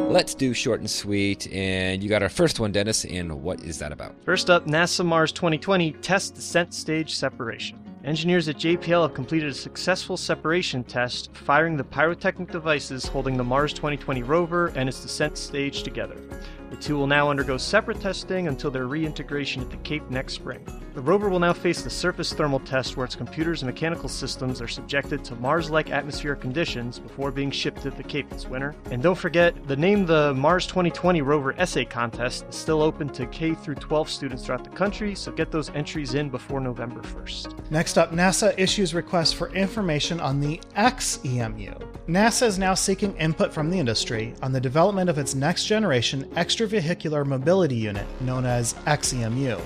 let's 0.08 0.34
do 0.34 0.54
short 0.54 0.80
and 0.80 0.88
sweet. 0.88 1.50
And 1.52 2.02
you 2.02 2.08
got 2.08 2.22
our 2.22 2.28
first 2.28 2.60
one, 2.60 2.72
Dennis. 2.72 3.04
And 3.04 3.42
what 3.42 3.60
is 3.62 3.78
that 3.80 3.92
about? 3.92 4.14
First 4.24 4.50
up, 4.50 4.66
NASA 4.66 5.04
Mars 5.04 5.32
2020 5.32 5.92
test 5.92 6.34
descent 6.34 6.72
stage 6.72 7.14
separation. 7.14 7.78
Engineers 8.04 8.48
at 8.48 8.56
JPL 8.56 9.02
have 9.02 9.14
completed 9.14 9.50
a 9.50 9.54
successful 9.54 10.16
separation 10.16 10.84
test, 10.84 11.30
firing 11.34 11.76
the 11.76 11.82
pyrotechnic 11.84 12.52
devices 12.52 13.04
holding 13.04 13.36
the 13.36 13.42
Mars 13.42 13.72
2020 13.72 14.22
rover 14.22 14.68
and 14.68 14.88
its 14.88 15.00
descent 15.00 15.36
stage 15.36 15.82
together. 15.82 16.16
The 16.70 16.76
two 16.76 16.96
will 16.96 17.08
now 17.08 17.28
undergo 17.28 17.56
separate 17.56 18.00
testing 18.00 18.46
until 18.46 18.70
their 18.70 18.86
reintegration 18.86 19.60
at 19.60 19.70
the 19.70 19.76
Cape 19.78 20.08
next 20.08 20.34
spring. 20.34 20.64
The 20.96 21.02
rover 21.02 21.28
will 21.28 21.40
now 21.40 21.52
face 21.52 21.82
the 21.82 21.90
surface 21.90 22.32
thermal 22.32 22.60
test 22.60 22.96
where 22.96 23.04
its 23.04 23.14
computers 23.14 23.60
and 23.60 23.70
mechanical 23.70 24.08
systems 24.08 24.62
are 24.62 24.66
subjected 24.66 25.22
to 25.26 25.34
Mars 25.34 25.68
like 25.68 25.90
atmospheric 25.90 26.40
conditions 26.40 26.98
before 26.98 27.30
being 27.30 27.50
shipped 27.50 27.82
to 27.82 27.90
the 27.90 28.02
Cape 28.02 28.30
this 28.30 28.46
winter. 28.46 28.74
And 28.90 29.02
don't 29.02 29.14
forget, 29.14 29.68
the 29.68 29.76
Name 29.76 30.06
the 30.06 30.32
Mars 30.32 30.66
2020 30.66 31.20
Rover 31.20 31.52
Essay 31.60 31.84
Contest 31.84 32.46
is 32.48 32.54
still 32.54 32.80
open 32.80 33.10
to 33.10 33.26
K 33.26 33.52
through 33.52 33.74
12 33.74 34.08
students 34.08 34.46
throughout 34.46 34.64
the 34.64 34.70
country, 34.70 35.14
so 35.14 35.30
get 35.30 35.50
those 35.50 35.68
entries 35.74 36.14
in 36.14 36.30
before 36.30 36.60
November 36.60 37.02
1st. 37.02 37.70
Next 37.70 37.98
up, 37.98 38.12
NASA 38.12 38.58
issues 38.58 38.94
requests 38.94 39.34
for 39.34 39.50
information 39.50 40.18
on 40.18 40.40
the 40.40 40.58
XEMU. 40.78 41.78
NASA 42.08 42.46
is 42.46 42.58
now 42.58 42.72
seeking 42.72 43.14
input 43.18 43.52
from 43.52 43.68
the 43.68 43.78
industry 43.78 44.32
on 44.40 44.50
the 44.50 44.60
development 44.62 45.10
of 45.10 45.18
its 45.18 45.34
next 45.34 45.66
generation 45.66 46.24
extravehicular 46.36 47.26
mobility 47.26 47.76
unit, 47.76 48.06
known 48.22 48.46
as 48.46 48.72
XEMU. 48.86 49.60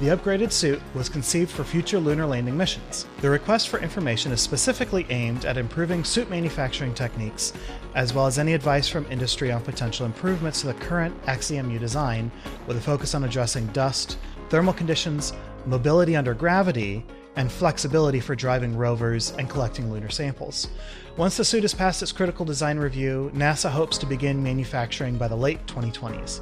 The 0.00 0.08
upgraded 0.08 0.50
suit 0.50 0.82
was 0.92 1.08
conceived 1.08 1.52
for 1.52 1.62
future 1.62 2.00
lunar 2.00 2.26
landing 2.26 2.56
missions. 2.56 3.06
The 3.20 3.30
request 3.30 3.68
for 3.68 3.78
information 3.78 4.32
is 4.32 4.40
specifically 4.40 5.06
aimed 5.08 5.44
at 5.44 5.56
improving 5.56 6.02
suit 6.02 6.28
manufacturing 6.28 6.94
techniques, 6.94 7.52
as 7.94 8.12
well 8.12 8.26
as 8.26 8.36
any 8.36 8.54
advice 8.54 8.88
from 8.88 9.06
industry 9.08 9.52
on 9.52 9.62
potential 9.62 10.04
improvements 10.04 10.60
to 10.60 10.66
the 10.66 10.74
current 10.74 11.14
XEMU 11.26 11.78
design, 11.78 12.32
with 12.66 12.76
a 12.76 12.80
focus 12.80 13.14
on 13.14 13.22
addressing 13.22 13.68
dust, 13.68 14.18
thermal 14.48 14.74
conditions, 14.74 15.32
mobility 15.64 16.16
under 16.16 16.34
gravity, 16.34 17.06
and 17.36 17.50
flexibility 17.50 18.18
for 18.18 18.34
driving 18.34 18.76
rovers 18.76 19.30
and 19.38 19.48
collecting 19.48 19.92
lunar 19.92 20.10
samples. 20.10 20.68
Once 21.16 21.36
the 21.36 21.44
suit 21.44 21.62
has 21.62 21.72
passed 21.72 22.02
its 22.02 22.10
critical 22.10 22.44
design 22.44 22.78
review, 22.78 23.30
NASA 23.32 23.70
hopes 23.70 23.96
to 23.98 24.06
begin 24.06 24.42
manufacturing 24.42 25.16
by 25.16 25.28
the 25.28 25.36
late 25.36 25.64
2020s. 25.66 26.40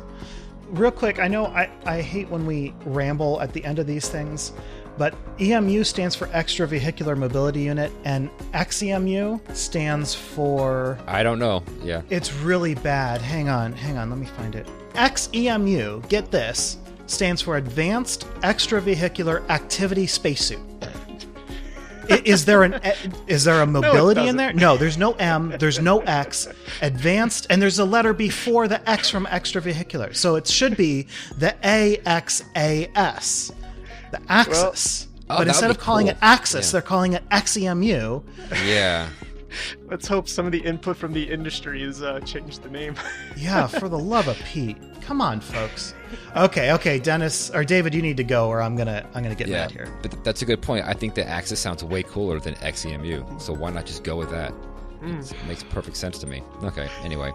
Real 0.73 0.91
quick, 0.91 1.19
I 1.19 1.29
know 1.29 1.49
I, 1.49 1.71
I 1.85 2.01
hate 2.01 2.31
when 2.31 2.47
we 2.47 2.73
ramble 2.87 3.43
at 3.43 3.53
the 3.53 3.63
end 3.63 3.79
of 3.79 3.87
these 3.87 4.09
things, 4.09 4.53
but 4.97 5.15
EMU 5.39 5.85
stands 5.85 6.15
for 6.15 6.29
Extravehicular 6.29 7.15
Mobility 7.15 7.61
Unit, 7.61 7.93
and 8.05 8.31
XEMU 8.55 9.55
stands 9.55 10.15
for. 10.15 10.99
I 11.07 11.23
don't 11.23 11.39
know. 11.39 11.63
Yeah. 11.83 12.01
It's 12.09 12.33
really 12.33 12.75
bad. 12.75 13.21
Hang 13.21 13.51
on, 13.51 13.75
hang 13.75 13.99
on, 13.99 14.09
let 14.09 14.19
me 14.19 14.25
find 14.25 14.55
it. 14.55 14.67
XEMU, 14.95 16.09
get 16.09 16.31
this, 16.31 16.79
stands 17.07 17.43
for 17.43 17.59
Advanced 17.59 18.27
Extravehicular 18.41 19.47
Activity 19.51 20.07
Spacesuit. 20.07 20.61
I- 22.11 22.23
Is 22.25 22.45
there 22.45 22.62
an 22.65 22.75
eh, 22.75 22.95
is 23.27 23.45
there 23.45 23.61
a 23.62 23.67
mobility 23.67 24.27
in 24.29 24.37
there? 24.37 24.53
No, 24.53 24.77
there's 24.77 24.99
no 24.99 25.12
M, 25.12 25.55
there's 25.59 25.79
no 25.81 26.01
X. 26.01 26.49
Advanced, 26.81 27.47
and 27.51 27.61
there's 27.62 27.79
a 27.79 27.85
letter 27.85 28.12
before 28.12 28.69
the 28.69 28.88
X 28.88 29.09
from 29.11 29.27
extravehicular, 29.27 30.15
so 30.15 30.37
it 30.37 30.47
should 30.49 30.77
be 30.77 31.07
the 31.38 31.55
AXAS, 31.62 33.53
the 34.11 34.21
axis. 34.29 35.09
Oh, 35.31 35.38
but 35.38 35.49
instead 35.49 35.71
of 35.71 35.79
calling 35.79 36.07
cool. 36.07 36.12
it 36.12 36.19
axis, 36.21 36.67
Yeah. 36.69 36.73
they're 36.73 36.83
calling 36.83 37.12
it 37.15 37.29
XEMU. 37.31 38.23
Yeah. 38.67 39.09
Let's 39.91 40.07
hope 40.09 40.29
some 40.29 40.47
of 40.47 40.53
the 40.53 40.61
input 40.61 40.97
from 40.97 41.12
the 41.12 41.23
industry 41.31 41.83
has 41.83 42.03
uh, 42.03 42.21
changed 42.21 42.62
the 42.62 42.71
name. 42.71 42.95
Yeah, 43.37 43.67
for 43.67 43.88
the 43.88 43.99
love 43.99 44.29
of 44.29 44.37
Pete. 44.45 44.77
Come 45.01 45.21
on, 45.21 45.41
folks. 45.41 45.95
Okay, 46.37 46.73
okay, 46.73 46.99
Dennis 46.99 47.51
or 47.51 47.65
David, 47.65 47.95
you 47.95 48.03
need 48.03 48.17
to 48.19 48.25
go, 48.25 48.49
or 48.49 48.61
I'm 48.62 48.77
gonna 48.77 49.05
I'm 49.15 49.23
gonna 49.23 49.35
get 49.35 49.49
Yeah. 49.49 49.62
mad 49.62 49.71
here. 49.73 49.88
But 50.03 50.23
that's 50.23 50.43
a 50.43 50.45
good 50.45 50.61
point. 50.62 50.85
I 50.87 50.93
think 50.93 51.15
the 51.15 51.27
Axis 51.27 51.59
sounds 51.59 51.83
way 51.83 52.03
cooler 52.03 52.38
than 52.38 52.55
XEMU. 52.57 53.41
So 53.41 53.53
why 53.53 53.71
not 53.71 53.87
just 53.87 54.05
go 54.05 54.17
with 54.17 54.31
that? 54.31 54.53
It's- 55.03 55.33
It 55.33 55.45
makes 55.49 55.62
perfect 55.65 55.97
sense 55.97 56.19
to 56.19 56.27
me. 56.27 56.43
Okay, 56.62 56.88
anyway. 57.03 57.33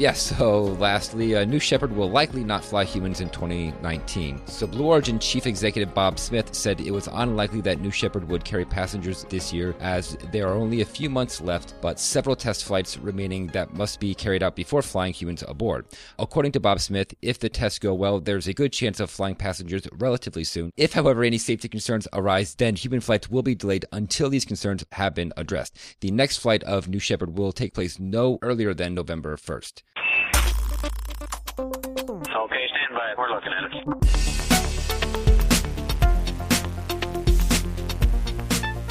Yeah, 0.00 0.14
so 0.14 0.62
lastly, 0.62 1.36
uh, 1.36 1.44
New 1.44 1.58
Shepard 1.58 1.94
will 1.94 2.10
likely 2.10 2.42
not 2.42 2.64
fly 2.64 2.84
humans 2.84 3.20
in 3.20 3.28
2019. 3.28 4.40
So 4.46 4.66
Blue 4.66 4.86
Origin 4.86 5.18
Chief 5.18 5.46
Executive 5.46 5.92
Bob 5.92 6.18
Smith 6.18 6.54
said 6.54 6.80
it 6.80 6.90
was 6.90 7.06
unlikely 7.12 7.60
that 7.60 7.82
New 7.82 7.90
Shepard 7.90 8.26
would 8.26 8.42
carry 8.42 8.64
passengers 8.64 9.26
this 9.28 9.52
year 9.52 9.74
as 9.78 10.16
there 10.32 10.48
are 10.48 10.54
only 10.54 10.80
a 10.80 10.86
few 10.86 11.10
months 11.10 11.42
left, 11.42 11.74
but 11.82 12.00
several 12.00 12.34
test 12.34 12.64
flights 12.64 12.96
remaining 12.96 13.48
that 13.48 13.74
must 13.74 14.00
be 14.00 14.14
carried 14.14 14.42
out 14.42 14.56
before 14.56 14.80
flying 14.80 15.12
humans 15.12 15.44
aboard. 15.46 15.84
According 16.18 16.52
to 16.52 16.60
Bob 16.60 16.80
Smith, 16.80 17.12
if 17.20 17.38
the 17.38 17.50
tests 17.50 17.78
go 17.78 17.92
well, 17.92 18.20
there's 18.20 18.48
a 18.48 18.54
good 18.54 18.72
chance 18.72 19.00
of 19.00 19.10
flying 19.10 19.34
passengers 19.34 19.86
relatively 19.92 20.44
soon. 20.44 20.72
If, 20.78 20.94
however, 20.94 21.24
any 21.24 21.36
safety 21.36 21.68
concerns 21.68 22.08
arise, 22.14 22.54
then 22.54 22.74
human 22.74 23.02
flights 23.02 23.28
will 23.28 23.42
be 23.42 23.54
delayed 23.54 23.84
until 23.92 24.30
these 24.30 24.46
concerns 24.46 24.82
have 24.92 25.14
been 25.14 25.34
addressed. 25.36 25.76
The 26.00 26.10
next 26.10 26.38
flight 26.38 26.64
of 26.64 26.88
New 26.88 27.00
Shepard 27.00 27.36
will 27.36 27.52
take 27.52 27.74
place 27.74 27.98
no 27.98 28.38
earlier 28.40 28.72
than 28.72 28.94
November 28.94 29.36
1st. 29.36 29.82
Okay, 31.58 32.66
stand 32.68 32.94
by. 32.94 33.14
We're 33.18 33.30
looking 33.30 33.52
at 33.52 33.64
it. 33.72 33.84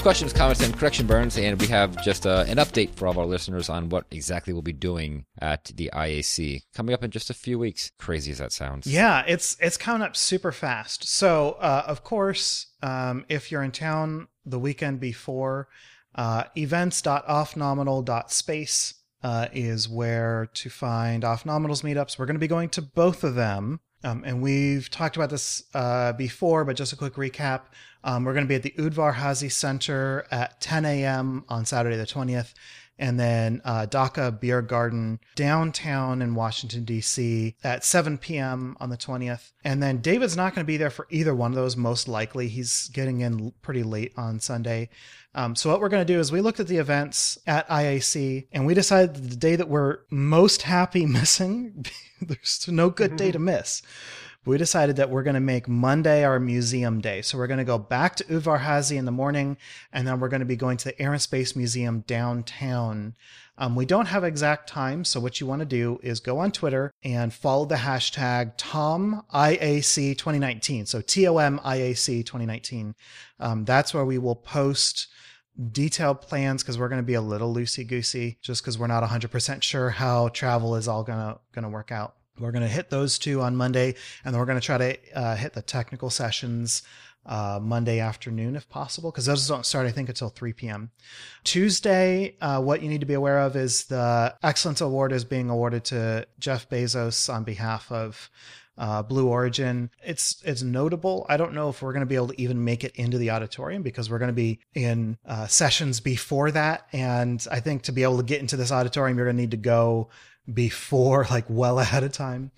Questions, 0.01 0.31
comments, 0.31 0.63
and 0.63 0.73
correction 0.77 1.05
burns, 1.07 1.37
and 1.37 1.59
we 1.59 1.67
have 1.67 2.01
just 2.05 2.25
uh, 2.25 2.45
an 2.47 2.55
update 2.57 2.95
for 2.95 3.05
all 3.07 3.11
of 3.11 3.17
our 3.17 3.25
listeners 3.25 3.67
on 3.67 3.89
what 3.89 4.05
exactly 4.11 4.53
we'll 4.53 4.61
be 4.61 4.71
doing 4.71 5.25
at 5.41 5.65
the 5.75 5.91
IAC 5.93 6.61
coming 6.73 6.93
up 6.93 7.03
in 7.03 7.11
just 7.11 7.29
a 7.29 7.33
few 7.33 7.59
weeks. 7.59 7.91
Crazy 7.99 8.31
as 8.31 8.37
that 8.37 8.53
sounds. 8.53 8.87
Yeah, 8.87 9.25
it's 9.27 9.57
it's 9.59 9.75
coming 9.75 10.01
up 10.01 10.15
super 10.15 10.53
fast. 10.53 11.05
So, 11.05 11.57
uh, 11.59 11.83
of 11.85 12.05
course, 12.05 12.67
um, 12.81 13.25
if 13.27 13.51
you're 13.51 13.61
in 13.63 13.71
town 13.71 14.29
the 14.45 14.59
weekend 14.59 15.01
before, 15.01 15.67
Uh, 16.15 16.45
events.offnominal.space 16.57 18.93
uh, 19.23 19.47
is 19.53 19.89
where 19.89 20.49
to 20.53 20.69
find 20.69 21.23
off 21.23 21.43
nominals 21.43 21.83
meetups. 21.83 22.17
We're 22.17 22.25
going 22.25 22.35
to 22.35 22.39
be 22.39 22.47
going 22.47 22.69
to 22.69 22.81
both 22.81 23.23
of 23.23 23.35
them. 23.35 23.79
Um, 24.03 24.23
and 24.25 24.41
we've 24.41 24.89
talked 24.89 25.17
about 25.17 25.29
this 25.29 25.63
uh, 25.73 26.13
before, 26.13 26.63
but 26.63 26.77
just 26.77 26.93
a 26.93 26.95
quick 26.95 27.15
recap. 27.15 27.63
Um, 28.03 28.23
we're 28.23 28.33
going 28.33 28.45
to 28.45 28.47
be 28.47 28.55
at 28.55 28.63
the 28.63 28.73
Udvar 28.77 29.15
Hazy 29.15 29.49
Center 29.49 30.25
at 30.31 30.61
10 30.61 30.85
a.m. 30.85 31.43
on 31.49 31.65
Saturday 31.65 31.97
the 31.97 32.05
20th, 32.05 32.53
and 32.99 33.19
then 33.19 33.61
uh, 33.63 33.85
Dacha 33.85 34.31
Beer 34.31 34.61
Garden 34.61 35.19
downtown 35.35 36.21
in 36.21 36.35
Washington, 36.35 36.83
D.C. 36.83 37.55
at 37.63 37.83
7 37.83 38.17
p.m. 38.17 38.75
on 38.79 38.89
the 38.89 38.97
20th. 38.97 39.51
And 39.63 39.81
then 39.81 40.01
David's 40.01 40.35
not 40.37 40.53
going 40.53 40.65
to 40.65 40.67
be 40.67 40.77
there 40.77 40.89
for 40.89 41.07
either 41.09 41.33
one 41.33 41.51
of 41.51 41.55
those, 41.55 41.77
most 41.77 42.07
likely. 42.07 42.49
He's 42.49 42.89
getting 42.89 43.21
in 43.21 43.53
pretty 43.61 43.83
late 43.83 44.13
on 44.17 44.39
Sunday. 44.39 44.89
Um, 45.33 45.55
so 45.55 45.69
what 45.69 45.79
we're 45.79 45.89
going 45.89 46.05
to 46.05 46.13
do 46.13 46.19
is 46.19 46.31
we 46.31 46.41
looked 46.41 46.59
at 46.59 46.67
the 46.67 46.77
events 46.77 47.37
at 47.47 47.67
IAC 47.69 48.47
and 48.51 48.65
we 48.65 48.73
decided 48.73 49.15
the 49.15 49.35
day 49.35 49.55
that 49.55 49.69
we're 49.69 49.99
most 50.09 50.63
happy 50.63 51.05
missing, 51.07 51.85
there's 52.21 52.67
no 52.67 52.89
good 52.89 53.15
day 53.15 53.31
to 53.31 53.39
miss. 53.39 53.81
We 54.45 54.57
decided 54.57 54.95
that 54.95 55.09
we're 55.09 55.23
going 55.23 55.33
to 55.33 55.41
make 55.41 55.67
Monday 55.67 56.23
our 56.23 56.39
museum 56.39 57.01
day. 57.01 57.21
So 57.21 57.37
we're 57.37 57.47
going 57.47 57.57
to 57.57 57.65
go 57.65 57.77
back 57.77 58.15
to 58.15 58.23
Udvar 58.23 58.61
Hazy 58.61 58.95
in 58.95 59.03
the 59.03 59.11
morning, 59.11 59.57
and 59.91 60.07
then 60.07 60.17
we're 60.19 60.29
going 60.29 60.39
to 60.39 60.45
be 60.45 60.55
going 60.55 60.77
to 60.77 60.85
the 60.85 61.01
Air 61.01 61.11
and 61.11 61.21
Space 61.21 61.57
Museum 61.57 62.05
downtown. 62.07 63.15
Um, 63.57 63.75
we 63.75 63.85
don't 63.85 64.05
have 64.05 64.23
exact 64.23 64.69
time, 64.69 65.03
so 65.03 65.19
what 65.19 65.41
you 65.41 65.47
want 65.47 65.59
to 65.59 65.65
do 65.65 65.99
is 66.01 66.21
go 66.21 66.39
on 66.39 66.53
Twitter 66.53 66.93
and 67.03 67.33
follow 67.33 67.65
the 67.65 67.75
hashtag 67.75 68.57
TOMIAC2019. 68.57 70.87
So 70.87 71.01
T 71.01 71.27
O 71.27 71.37
M 71.37 71.59
I 71.61 71.75
A 71.75 71.93
C 71.93 72.23
2019. 72.23 72.95
Um, 73.41 73.65
that's 73.65 73.93
where 73.93 74.05
we 74.05 74.17
will 74.17 74.35
post 74.35 75.09
detailed 75.73 76.21
plans 76.21 76.63
because 76.63 76.79
we're 76.79 76.87
going 76.87 77.01
to 77.01 77.05
be 77.05 77.15
a 77.15 77.21
little 77.21 77.53
loosey 77.53 77.85
goosey 77.85 78.37
just 78.41 78.63
because 78.63 78.79
we're 78.79 78.87
not 78.87 79.03
100% 79.03 79.61
sure 79.61 79.89
how 79.89 80.29
travel 80.29 80.77
is 80.77 80.87
all 80.87 81.03
going 81.03 81.35
to 81.53 81.69
work 81.69 81.91
out. 81.91 82.15
We're 82.39 82.51
going 82.51 82.63
to 82.63 82.67
hit 82.67 82.89
those 82.89 83.19
two 83.19 83.41
on 83.41 83.55
Monday, 83.55 83.95
and 84.23 84.33
then 84.33 84.39
we're 84.39 84.45
going 84.45 84.59
to 84.59 84.65
try 84.65 84.77
to 84.77 84.97
uh, 85.15 85.35
hit 85.35 85.53
the 85.53 85.61
technical 85.61 86.09
sessions 86.09 86.83
uh, 87.25 87.59
Monday 87.61 87.99
afternoon 87.99 88.55
if 88.55 88.67
possible, 88.69 89.11
because 89.11 89.25
those 89.25 89.47
don't 89.47 89.65
start, 89.65 89.85
I 89.85 89.91
think, 89.91 90.09
until 90.09 90.29
3 90.29 90.53
p.m. 90.53 90.91
Tuesday, 91.43 92.35
uh, 92.41 92.61
what 92.61 92.81
you 92.81 92.89
need 92.89 93.01
to 93.01 93.05
be 93.05 93.13
aware 93.13 93.39
of 93.39 93.55
is 93.55 93.85
the 93.85 94.35
Excellence 94.41 94.81
Award 94.81 95.11
is 95.11 95.23
being 95.23 95.49
awarded 95.49 95.83
to 95.85 96.27
Jeff 96.39 96.69
Bezos 96.69 97.31
on 97.33 97.43
behalf 97.43 97.91
of 97.91 98.29
uh, 98.79 99.03
Blue 99.03 99.27
Origin. 99.27 99.91
It's 100.03 100.41
it's 100.43 100.63
notable. 100.63 101.25
I 101.29 101.37
don't 101.37 101.53
know 101.53 101.69
if 101.69 101.81
we're 101.81 101.91
going 101.91 101.99
to 101.99 102.07
be 102.07 102.15
able 102.15 102.29
to 102.29 102.41
even 102.41 102.63
make 102.63 102.83
it 102.83 102.95
into 102.95 103.17
the 103.17 103.31
auditorium 103.31 103.83
because 103.83 104.09
we're 104.09 104.19
going 104.19 104.29
to 104.29 104.33
be 104.33 104.61
in 104.73 105.17
uh, 105.25 105.47
sessions 105.47 105.99
before 105.99 106.49
that, 106.51 106.87
and 106.93 107.45
I 107.51 107.59
think 107.59 107.83
to 107.83 107.91
be 107.91 108.03
able 108.03 108.17
to 108.17 108.23
get 108.23 108.39
into 108.39 108.55
this 108.55 108.71
auditorium, 108.71 109.17
you're 109.17 109.27
going 109.27 109.35
to 109.35 109.41
need 109.41 109.51
to 109.51 109.57
go 109.57 110.09
before, 110.53 111.25
like 111.29 111.45
well 111.47 111.79
ahead 111.79 112.03
of 112.03 112.11
time. 112.11 112.51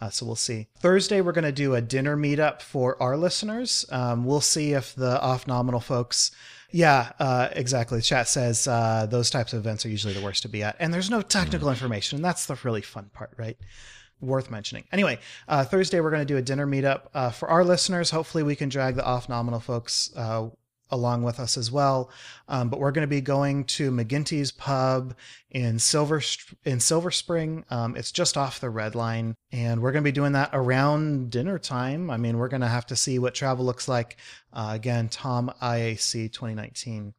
Uh, 0.00 0.10
so 0.10 0.24
we'll 0.24 0.36
see. 0.36 0.68
Thursday, 0.78 1.20
we're 1.20 1.32
going 1.32 1.44
to 1.44 1.52
do 1.52 1.74
a 1.74 1.80
dinner 1.80 2.16
meetup 2.16 2.62
for 2.62 3.00
our 3.02 3.16
listeners. 3.16 3.84
Um, 3.90 4.24
we'll 4.24 4.40
see 4.40 4.72
if 4.72 4.94
the 4.94 5.20
off 5.20 5.46
nominal 5.46 5.80
folks. 5.80 6.30
Yeah, 6.70 7.12
uh, 7.18 7.48
exactly. 7.52 8.00
Chat 8.00 8.28
says 8.28 8.68
uh, 8.68 9.06
those 9.10 9.30
types 9.30 9.52
of 9.52 9.58
events 9.58 9.84
are 9.86 9.88
usually 9.88 10.12
the 10.12 10.20
worst 10.20 10.42
to 10.42 10.48
be 10.48 10.62
at. 10.62 10.76
And 10.78 10.92
there's 10.92 11.10
no 11.10 11.22
technical 11.22 11.70
information. 11.70 12.16
And 12.16 12.24
that's 12.24 12.46
the 12.46 12.58
really 12.62 12.82
fun 12.82 13.10
part, 13.12 13.32
right? 13.36 13.56
Worth 14.20 14.50
mentioning. 14.50 14.84
Anyway, 14.92 15.18
uh, 15.48 15.64
Thursday, 15.64 16.00
we're 16.00 16.10
going 16.10 16.26
to 16.26 16.32
do 16.32 16.36
a 16.36 16.42
dinner 16.42 16.66
meetup 16.66 17.08
uh, 17.14 17.30
for 17.30 17.48
our 17.48 17.64
listeners. 17.64 18.10
Hopefully, 18.10 18.42
we 18.42 18.54
can 18.54 18.68
drag 18.68 18.96
the 18.96 19.04
off 19.04 19.28
nominal 19.28 19.60
folks 19.60 20.12
uh, 20.16 20.48
along 20.90 21.22
with 21.22 21.38
us 21.40 21.56
as 21.56 21.70
well. 21.70 22.10
Um, 22.48 22.68
but 22.68 22.80
we're 22.80 22.92
going 22.92 23.06
to 23.06 23.08
be 23.08 23.20
going 23.20 23.64
to 23.64 23.90
McGinty's 23.90 24.52
Pub 24.52 25.14
in 25.50 25.78
Silver 25.78 26.22
in 26.64 26.80
Silver 26.80 27.10
Spring. 27.10 27.64
Um, 27.70 27.96
it's 27.96 28.12
just 28.12 28.36
off 28.36 28.60
the 28.60 28.70
red 28.70 28.94
line, 28.94 29.34
and 29.52 29.80
we're 29.80 29.92
going 29.92 30.04
to 30.04 30.08
be 30.08 30.12
doing 30.12 30.32
that 30.32 30.50
around 30.52 31.30
dinner 31.30 31.58
time. 31.58 32.10
I 32.10 32.16
mean, 32.16 32.38
we're 32.38 32.48
going 32.48 32.60
to 32.62 32.68
have 32.68 32.86
to 32.86 32.96
see 32.96 33.18
what 33.18 33.34
travel 33.34 33.64
looks 33.64 33.88
like. 33.88 34.16
Uh, 34.52 34.70
again, 34.72 35.08
Tom 35.08 35.52
IAC 35.62 36.32
2019. 36.32 37.14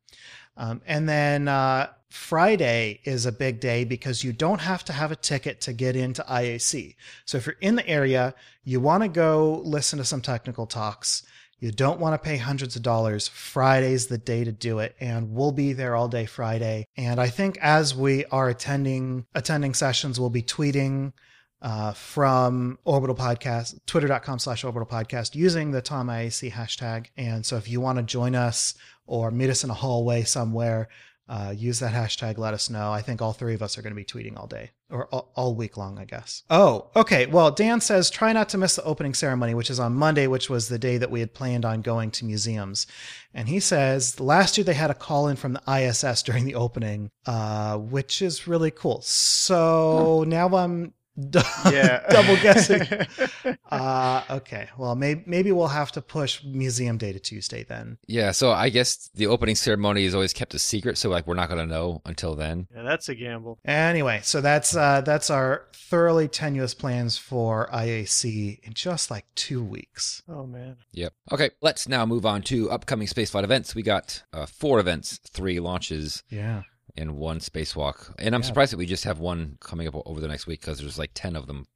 Um, 0.58 0.82
and 0.86 1.08
then 1.08 1.48
uh, 1.48 1.88
Friday 2.10 3.00
is 3.06 3.26
a 3.26 3.32
big 3.32 3.60
day 3.60 3.86
because 3.86 4.24
you 4.24 4.34
don't 4.34 4.60
have 4.60 4.84
to 4.86 4.94
have 4.94 5.12
a 5.12 5.16
ticket 5.16 5.62
to 5.62 5.74
get 5.74 5.96
into 5.96 6.24
IAC. 6.24 6.96
So 7.26 7.38
if 7.38 7.46
you're 7.46 7.56
in 7.62 7.76
the 7.76 7.88
area, 7.88 8.36
you 8.64 8.82
want 8.82 9.04
to 9.04 9.10
go 9.10 9.62
listen 9.64 10.00
to 10.00 10.06
some 10.06 10.22
technical 10.22 10.68
talks 10.68 11.24
you 11.60 11.72
don't 11.72 12.00
want 12.00 12.14
to 12.14 12.26
pay 12.26 12.38
hundreds 12.38 12.76
of 12.76 12.82
dollars. 12.82 13.28
Friday's 13.28 14.08
the 14.08 14.18
day 14.18 14.44
to 14.44 14.52
do 14.52 14.80
it, 14.80 14.96
and 15.00 15.32
we'll 15.32 15.52
be 15.52 15.74
there 15.74 15.96
all 15.96 16.08
day 16.08 16.26
Friday. 16.26 16.86
And 16.96 17.20
I 17.20 17.28
think 17.28 17.58
as 17.62 17.94
we 17.94 18.26
are 18.26 18.50
attending 18.50 19.26
attending 19.36 19.74
sessions, 19.74 20.20
we'll 20.20 20.30
be 20.30 20.44
tweeting 20.44 21.14
uh, 21.62 21.94
from 21.94 22.80
Orbital 22.86 23.16
Podcast, 23.16 23.80
twitter.com 23.86 24.40
slash 24.40 24.64
Orbital 24.64 24.88
Podcast, 24.88 25.36
using 25.36 25.72
the 25.72 25.82
Tom 25.82 26.08
IAC 26.08 26.52
hashtag. 26.52 27.08
And 27.18 27.46
so 27.46 27.58
if 27.58 27.68
you 27.68 27.82
want 27.82 27.98
to 27.98 28.04
join 28.04 28.36
us 28.36 28.76
or 29.06 29.32
meet 29.32 29.50
us 29.50 29.64
in 29.64 29.70
a 29.70 29.74
hallway 29.74 30.24
somewhere, 30.24 30.88
uh, 31.30 31.54
use 31.56 31.80
that 31.80 31.94
hashtag. 31.94 32.40
Let 32.40 32.56
us 32.56 32.72
know. 32.72 32.92
I 32.92 33.04
think 33.04 33.22
all 33.22 33.34
three 33.34 33.54
of 33.54 33.62
us 33.62 33.78
are 33.78 33.84
going 33.84 33.92
to 33.92 33.96
be 33.96 34.04
tweeting 34.04 34.38
all 34.38 34.48
day 34.48 34.72
or 34.90 35.06
all, 35.08 35.32
all, 35.36 35.54
week 35.54 35.78
long, 35.78 36.00
I 36.00 36.06
guess. 36.06 36.42
Oh, 36.50 36.90
okay. 36.96 37.28
Well, 37.28 37.52
Dan 37.52 37.82
says 37.82 38.10
try 38.10 38.34
not 38.34 38.50
to 38.50 38.58
miss 38.58 38.76
the 38.76 38.84
opening 38.84 39.14
ceremony, 39.14 39.54
which 39.54 39.70
is 39.70 39.80
on 39.80 39.94
Monday, 39.94 40.26
which 40.26 40.50
was 40.50 40.68
the 40.68 40.80
day 40.80 40.98
that 40.98 41.12
we 41.12 41.20
had 41.20 41.36
planned 41.36 41.66
on 41.66 41.82
going 41.82 42.10
to 42.12 42.26
museums. 42.26 42.88
And 43.32 43.48
he 43.48 43.60
says 43.60 44.20
last 44.20 44.58
year 44.58 44.66
they 44.66 44.74
had 44.74 44.90
a 44.90 44.96
call 44.96 45.28
in 45.28 45.36
from 45.36 45.54
the 45.54 45.72
ISS 45.72 46.24
during 46.24 46.46
the 46.46 46.56
opening, 46.56 47.12
uh, 47.28 47.78
which 47.78 48.24
is 48.24 48.48
really 48.48 48.72
cool. 48.72 49.02
So 49.02 50.24
huh. 50.24 50.30
now 50.30 50.56
I'm 50.56 50.94
yeah. 51.72 52.06
double 52.10 52.36
guessing. 52.38 52.82
uh, 53.72 54.24
okay. 54.30 54.70
Well, 54.78 54.96
maybe 54.96 55.24
maybe 55.26 55.52
we'll 55.52 55.68
have 55.68 55.92
to 55.94 56.02
push 56.02 56.44
museum 56.44 56.98
day 56.98 57.12
to 57.12 57.20
Tuesday 57.20 57.64
then. 57.64 57.98
Yeah. 58.08 58.32
So 58.32 58.52
I 58.52 58.70
guess 58.70 59.10
the 59.14 59.28
opening 59.28 59.56
ceremony 59.56 60.06
is 60.06 60.16
always 60.16 60.34
kept 60.34 60.54
a 60.54 60.60
secret, 60.60 60.98
so 60.98 61.10
like 61.10 61.28
we're 61.28 61.34
not 61.34 61.50
going 61.50 61.60
to 61.60 61.74
know 61.74 62.02
until 62.06 62.36
then. 62.36 62.68
Yeah, 62.74 62.84
that's 62.84 63.10
a 63.10 63.16
gamble. 63.16 63.60
Anyway, 63.66 64.22
so 64.24 64.42
that's 64.42 64.76
uh, 64.76 65.02
that's 65.02 65.30
our 65.30 65.68
thoroughly 65.74 66.28
tenuous 66.28 66.74
plans 66.74 67.18
for 67.18 67.70
IAC 67.74 68.60
in 68.64 68.74
just 68.74 69.12
like 69.12 69.26
two 69.36 69.64
weeks. 69.64 70.24
Oh 70.30 70.46
man. 70.46 70.78
Yep. 70.94 71.14
Okay. 71.32 71.50
Let's 71.62 71.88
now 71.88 72.06
move 72.06 72.26
on 72.26 72.42
to 72.44 72.72
upcoming 72.72 73.08
spaceflight 73.08 73.44
events. 73.44 73.76
We 73.76 73.84
got 73.84 74.24
uh, 74.32 74.46
four 74.46 74.80
events, 74.80 75.20
three 75.26 75.60
launches. 75.60 76.24
Yeah 76.30 76.64
and 76.98 77.18
one 77.18 77.40
spacewalk. 77.40 78.14
And 78.20 78.36
I'm 78.36 78.42
yeah. 78.42 78.48
surprised 78.48 78.74
that 78.74 78.78
we 78.78 78.86
just 78.86 79.04
have 79.04 79.20
one 79.20 79.58
coming 79.60 79.88
up 79.88 79.96
over 80.06 80.20
the 80.20 80.28
next 80.28 80.48
week 80.48 80.62
because 80.62 80.80
there's 80.80 81.00
like 81.00 81.12
10 81.14 81.36
of 81.36 81.48
them. 81.48 81.68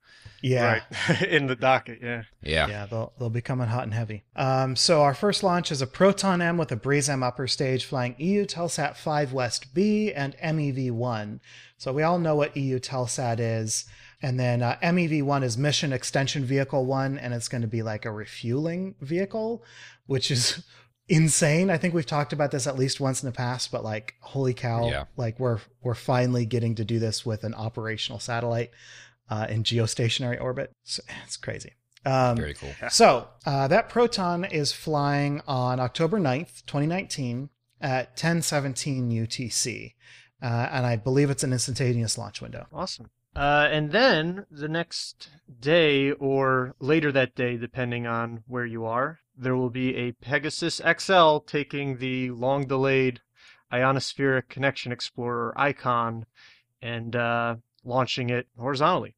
Yeah. 0.41 0.81
Right. 1.09 1.21
In 1.29 1.47
the 1.47 1.55
docket. 1.55 1.99
Yeah. 2.01 2.23
Yeah. 2.41 2.67
Yeah. 2.67 2.85
They'll, 2.85 3.13
they'll 3.17 3.29
be 3.29 3.41
coming 3.41 3.67
hot 3.67 3.83
and 3.83 3.93
heavy. 3.93 4.23
Um, 4.35 4.75
so 4.75 5.01
our 5.01 5.13
first 5.13 5.41
launch 5.43 5.71
is 5.71 5.81
a 5.81 5.87
Proton 5.87 6.41
M 6.41 6.57
with 6.57 6.71
a 6.71 6.75
Breeze 6.75 7.09
M 7.09 7.23
upper 7.23 7.47
stage 7.47 7.85
flying 7.85 8.15
Eutelsat 8.15 8.97
5 8.97 9.33
West 9.33 9.73
B 9.73 10.11
and 10.13 10.35
MEV 10.37 10.91
1. 10.91 11.39
So 11.77 11.93
we 11.93 12.03
all 12.03 12.19
know 12.19 12.35
what 12.35 12.55
Eutelsat 12.55 13.39
is. 13.39 13.85
And 14.23 14.39
then 14.39 14.61
uh, 14.61 14.77
MEV1 14.81 15.43
is 15.43 15.57
Mission 15.57 15.91
Extension 15.91 16.45
Vehicle 16.45 16.85
1, 16.85 17.17
and 17.17 17.33
it's 17.33 17.49
going 17.49 17.61
to 17.61 17.67
be 17.67 17.83
like 17.83 18.05
a 18.05 18.11
refueling 18.11 18.95
vehicle, 19.01 19.65
which 20.05 20.31
is 20.31 20.63
insane. 21.07 21.69
I 21.69 21.77
think 21.77 21.93
we've 21.93 22.05
talked 22.05 22.33
about 22.33 22.51
this 22.51 22.67
at 22.67 22.77
least 22.77 22.99
once 22.99 23.23
in 23.23 23.27
the 23.27 23.35
past, 23.35 23.71
but 23.71 23.83
like, 23.83 24.15
holy 24.21 24.53
cow! 24.53 24.87
Yeah. 24.89 25.05
Like 25.17 25.39
we're 25.39 25.59
we're 25.81 25.95
finally 25.95 26.45
getting 26.45 26.75
to 26.75 26.85
do 26.85 26.99
this 26.99 27.25
with 27.25 27.43
an 27.43 27.53
operational 27.53 28.19
satellite 28.19 28.71
uh, 29.29 29.47
in 29.49 29.63
geostationary 29.63 30.41
orbit. 30.41 30.71
So, 30.83 31.03
it's 31.25 31.37
crazy. 31.37 31.73
Um, 32.05 32.35
Very 32.35 32.53
cool. 32.53 32.69
So 32.89 33.29
uh, 33.45 33.67
that 33.69 33.89
Proton 33.89 34.43
is 34.43 34.71
flying 34.71 35.41
on 35.47 35.79
October 35.79 36.19
9th, 36.19 36.65
2019 36.65 37.49
at 37.79 38.09
1017 38.09 39.09
UTC. 39.09 39.93
Uh, 40.41 40.67
and 40.71 40.85
I 40.85 40.97
believe 40.97 41.29
it's 41.29 41.43
an 41.43 41.53
instantaneous 41.53 42.17
launch 42.17 42.41
window. 42.41 42.67
Awesome. 42.73 43.09
Uh, 43.35 43.67
and 43.71 43.91
then 43.91 44.45
the 44.51 44.67
next 44.67 45.29
day 45.59 46.11
or 46.11 46.75
later 46.79 47.11
that 47.11 47.35
day, 47.35 47.57
depending 47.57 48.05
on 48.05 48.43
where 48.47 48.65
you 48.65 48.85
are, 48.85 49.19
there 49.35 49.55
will 49.55 49.71
be 49.71 49.95
a 49.95 50.11
Pegasus 50.11 50.79
XL 50.99 51.37
taking 51.39 51.97
the 51.97 52.29
long 52.31 52.67
delayed 52.67 53.21
ionospheric 53.71 54.49
connection 54.49 54.91
explorer 54.91 55.53
icon 55.57 56.27
and 56.81 57.15
uh, 57.15 57.55
launching 57.83 58.29
it 58.29 58.47
horizontally. 58.57 59.15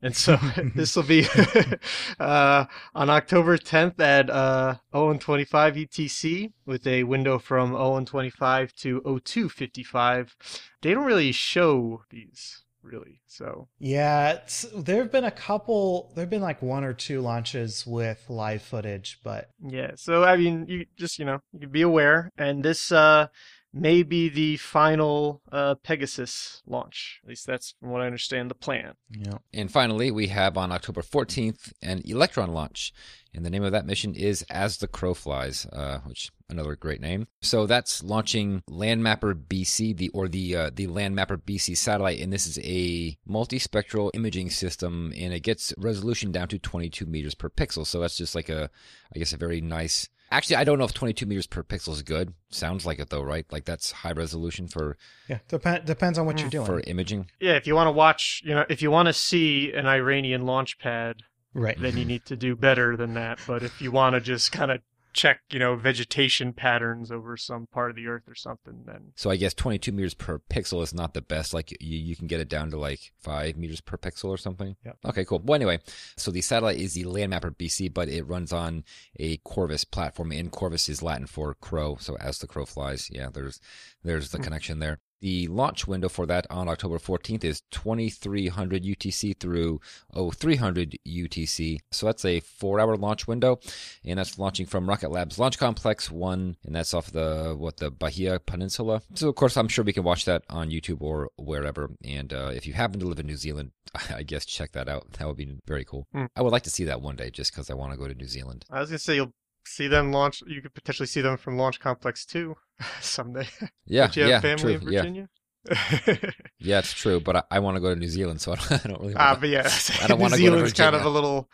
And 0.00 0.14
so 0.14 0.36
this 0.76 0.94
will 0.94 1.02
be 1.02 1.26
uh, 2.20 2.66
on 2.94 3.10
October 3.10 3.58
10th 3.58 3.98
at 3.98 4.30
uh, 4.30 4.76
0125 4.90 5.74
UTC 5.74 6.52
with 6.64 6.86
a 6.86 7.02
window 7.02 7.40
from 7.40 7.72
0125 7.72 8.74
to 8.76 9.00
0255. 9.00 10.36
They 10.82 10.94
don't 10.94 11.04
really 11.04 11.32
show 11.32 12.04
these 12.10 12.62
really. 12.86 13.20
So 13.26 13.68
yeah, 13.78 14.40
there 14.74 14.98
have 14.98 15.12
been 15.12 15.24
a 15.24 15.30
couple. 15.30 16.12
There 16.14 16.22
have 16.22 16.30
been 16.30 16.42
like 16.42 16.62
one 16.62 16.84
or 16.84 16.92
two 16.92 17.20
launches 17.20 17.86
with 17.86 18.24
live 18.28 18.62
footage, 18.62 19.18
but 19.22 19.50
yeah. 19.60 19.92
So 19.96 20.24
I 20.24 20.36
mean, 20.36 20.66
you 20.68 20.86
just 20.96 21.18
you 21.18 21.24
know 21.24 21.40
you 21.58 21.68
be 21.68 21.82
aware, 21.82 22.30
and 22.38 22.62
this 22.62 22.92
uh, 22.92 23.28
may 23.76 24.02
be 24.02 24.28
the 24.28 24.56
final 24.56 25.42
uh, 25.52 25.74
Pegasus 25.76 26.62
launch. 26.66 27.20
At 27.22 27.28
least 27.28 27.46
that's 27.46 27.74
from 27.80 27.90
what 27.90 28.00
I 28.00 28.06
understand 28.06 28.50
the 28.50 28.54
plan. 28.54 28.94
Yeah. 29.10 29.38
And 29.52 29.70
finally, 29.70 30.10
we 30.10 30.28
have 30.28 30.56
on 30.56 30.72
October 30.72 31.02
14th 31.02 31.72
an 31.82 32.02
Electron 32.04 32.52
launch. 32.52 32.92
And 33.36 33.44
the 33.44 33.50
name 33.50 33.62
of 33.62 33.72
that 33.72 33.84
mission 33.84 34.14
is 34.14 34.44
As 34.48 34.78
the 34.78 34.88
Crow 34.88 35.12
Flies, 35.12 35.66
uh, 35.66 35.98
which 36.06 36.30
another 36.48 36.74
great 36.74 37.02
name. 37.02 37.26
So 37.42 37.66
that's 37.66 38.02
launching 38.02 38.62
Landmapper 38.70 39.34
BC, 39.46 39.94
the 39.94 40.08
or 40.08 40.26
the 40.26 40.56
uh, 40.56 40.70
the 40.74 40.86
Landmapper 40.86 41.42
BC 41.42 41.76
satellite, 41.76 42.18
and 42.18 42.32
this 42.32 42.46
is 42.46 42.58
a 42.62 43.18
multispectral 43.28 44.10
imaging 44.14 44.48
system, 44.50 45.12
and 45.16 45.34
it 45.34 45.40
gets 45.40 45.74
resolution 45.76 46.32
down 46.32 46.48
to 46.48 46.58
22 46.58 47.04
meters 47.04 47.34
per 47.34 47.50
pixel. 47.50 47.86
So 47.86 48.00
that's 48.00 48.16
just 48.16 48.34
like 48.34 48.48
a, 48.48 48.70
I 49.14 49.18
guess, 49.18 49.34
a 49.34 49.36
very 49.36 49.60
nice. 49.60 50.08
Actually, 50.30 50.56
I 50.56 50.64
don't 50.64 50.78
know 50.78 50.84
if 50.86 50.94
22 50.94 51.24
meters 51.26 51.46
per 51.46 51.62
pixel 51.62 51.90
is 51.90 52.02
good. 52.02 52.32
Sounds 52.48 52.84
like 52.86 52.98
it 52.98 53.10
though, 53.10 53.22
right? 53.22 53.44
Like 53.52 53.64
that's 53.66 53.92
high 53.92 54.12
resolution 54.12 54.66
for 54.66 54.96
Yeah. 55.28 55.38
Dep- 55.48 55.84
depends 55.84 56.18
on 56.18 56.24
what 56.26 56.40
you're 56.40 56.48
doing. 56.48 56.66
for 56.66 56.80
imaging. 56.80 57.30
Yeah, 57.38 57.52
if 57.52 57.66
you 57.66 57.74
want 57.74 57.86
to 57.86 57.92
watch, 57.92 58.42
you 58.44 58.54
know, 58.54 58.64
if 58.70 58.80
you 58.82 58.90
want 58.90 59.06
to 59.06 59.12
see 59.12 59.72
an 59.72 59.86
Iranian 59.86 60.46
launch 60.46 60.78
pad, 60.78 61.16
right. 61.56 61.80
then 61.80 61.96
you 61.96 62.04
need 62.04 62.24
to 62.26 62.36
do 62.36 62.54
better 62.54 62.96
than 62.96 63.14
that. 63.14 63.38
But 63.46 63.62
if 63.62 63.80
you 63.80 63.90
want 63.90 64.14
to 64.14 64.20
just 64.20 64.52
kind 64.52 64.70
of 64.70 64.80
check, 65.16 65.40
you 65.50 65.58
know, 65.58 65.74
vegetation 65.74 66.52
patterns 66.52 67.10
over 67.10 67.36
some 67.36 67.66
part 67.66 67.90
of 67.90 67.96
the 67.96 68.06
earth 68.06 68.24
or 68.28 68.34
something, 68.34 68.82
then 68.84 69.12
So 69.16 69.30
I 69.30 69.36
guess 69.36 69.54
22 69.54 69.90
meters 69.90 70.14
per 70.14 70.38
pixel 70.50 70.82
is 70.82 70.94
not 70.94 71.14
the 71.14 71.22
best. 71.22 71.54
Like 71.54 71.72
you, 71.80 71.98
you 71.98 72.14
can 72.14 72.26
get 72.26 72.38
it 72.38 72.48
down 72.48 72.70
to 72.70 72.78
like 72.78 73.12
five 73.18 73.56
meters 73.56 73.80
per 73.80 73.96
pixel 73.96 74.26
or 74.26 74.36
something. 74.36 74.76
Yep. 74.84 74.98
Okay, 75.06 75.24
cool. 75.24 75.40
Well, 75.42 75.56
anyway, 75.56 75.80
so 76.16 76.30
the 76.30 76.42
satellite 76.42 76.78
is 76.78 76.94
the 76.94 77.04
Landmapper 77.04 77.56
BC, 77.56 77.92
but 77.92 78.08
it 78.08 78.24
runs 78.24 78.52
on 78.52 78.84
a 79.18 79.38
Corvus 79.38 79.84
platform, 79.84 80.30
and 80.32 80.52
Corvus 80.52 80.88
is 80.88 81.02
Latin 81.02 81.26
for 81.26 81.54
crow. 81.54 81.96
So 81.98 82.16
as 82.18 82.38
the 82.38 82.46
crow 82.46 82.66
flies, 82.66 83.08
yeah, 83.10 83.30
there's 83.32 83.58
there's 84.04 84.30
the 84.30 84.38
hmm. 84.38 84.44
connection 84.44 84.78
there. 84.78 85.00
The 85.20 85.46
launch 85.48 85.86
window 85.86 86.08
for 86.08 86.26
that 86.26 86.46
on 86.50 86.68
October 86.68 86.98
14th 86.98 87.44
is 87.44 87.62
2300 87.70 88.84
UTC 88.84 89.38
through 89.38 89.80
0300 90.14 90.98
UTC. 91.06 91.78
So 91.90 92.06
that's 92.06 92.24
a 92.24 92.40
four 92.40 92.80
hour 92.80 92.96
launch 92.96 93.26
window, 93.26 93.58
and 94.04 94.18
that's 94.18 94.38
launching 94.38 94.66
from 94.66 94.88
Rocket 94.88 95.10
Lab's 95.10 95.38
Launch 95.38 95.58
Complex 95.58 96.10
1, 96.10 96.56
and 96.64 96.74
that's 96.74 96.92
off 96.94 97.10
the, 97.10 97.54
what, 97.56 97.78
the 97.78 97.90
Mahia 97.92 98.38
Peninsula. 98.44 99.02
So, 99.14 99.28
of 99.28 99.34
course, 99.34 99.56
I'm 99.56 99.68
sure 99.68 99.84
we 99.84 99.92
can 99.92 100.04
watch 100.04 100.24
that 100.26 100.42
on 100.50 100.70
YouTube 100.70 101.00
or 101.00 101.30
wherever. 101.36 101.90
And 102.04 102.32
uh, 102.32 102.50
if 102.54 102.66
you 102.66 102.74
happen 102.74 103.00
to 103.00 103.06
live 103.06 103.18
in 103.18 103.26
New 103.26 103.36
Zealand, 103.36 103.72
I 104.14 104.22
guess 104.22 104.44
check 104.44 104.72
that 104.72 104.88
out. 104.88 105.12
That 105.12 105.26
would 105.26 105.36
be 105.36 105.56
very 105.66 105.84
cool. 105.84 106.06
Hmm. 106.12 106.26
I 106.36 106.42
would 106.42 106.52
like 106.52 106.64
to 106.64 106.70
see 106.70 106.84
that 106.84 107.00
one 107.00 107.16
day 107.16 107.30
just 107.30 107.52
because 107.52 107.70
I 107.70 107.74
want 107.74 107.92
to 107.92 107.98
go 107.98 108.08
to 108.08 108.14
New 108.14 108.28
Zealand. 108.28 108.64
I 108.70 108.80
was 108.80 108.90
gonna 108.90 108.98
say 108.98 109.16
you'll 109.16 109.32
see 109.66 109.88
them 109.88 110.12
launch. 110.12 110.42
You 110.46 110.62
could 110.62 110.74
potentially 110.74 111.06
see 111.06 111.20
them 111.20 111.36
from 111.36 111.56
Launch 111.58 111.80
Complex 111.80 112.24
Two 112.24 112.56
someday. 113.00 113.48
Yeah, 113.86 114.02
Don't 114.06 114.16
you 114.16 114.22
have 114.22 114.30
yeah, 114.30 114.40
family 114.40 114.78
true. 114.78 114.86
in 114.86 114.92
Yeah, 114.92 115.00
Virginia? 115.00 115.28
yeah, 116.58 116.78
it's 116.78 116.92
true. 116.92 117.20
But 117.20 117.36
I, 117.36 117.42
I 117.52 117.58
want 117.58 117.76
to 117.76 117.80
go 117.80 117.92
to 117.92 117.98
New 117.98 118.08
Zealand, 118.08 118.40
so 118.40 118.52
I 118.54 118.56
don't, 118.56 118.72
I 118.72 118.88
don't 118.88 119.00
really. 119.00 119.14
Ah, 119.16 119.28
Want 119.30 119.40
but 119.40 119.48
yeah, 119.50 119.70
I 120.02 120.06
don't 120.06 120.18
New 120.18 120.22
wanna 120.22 120.30
go 120.32 120.36
to 120.36 120.42
Zealand's 120.42 120.72
kind 120.72 120.94
of 120.96 121.04
a 121.04 121.08
little, 121.08 121.50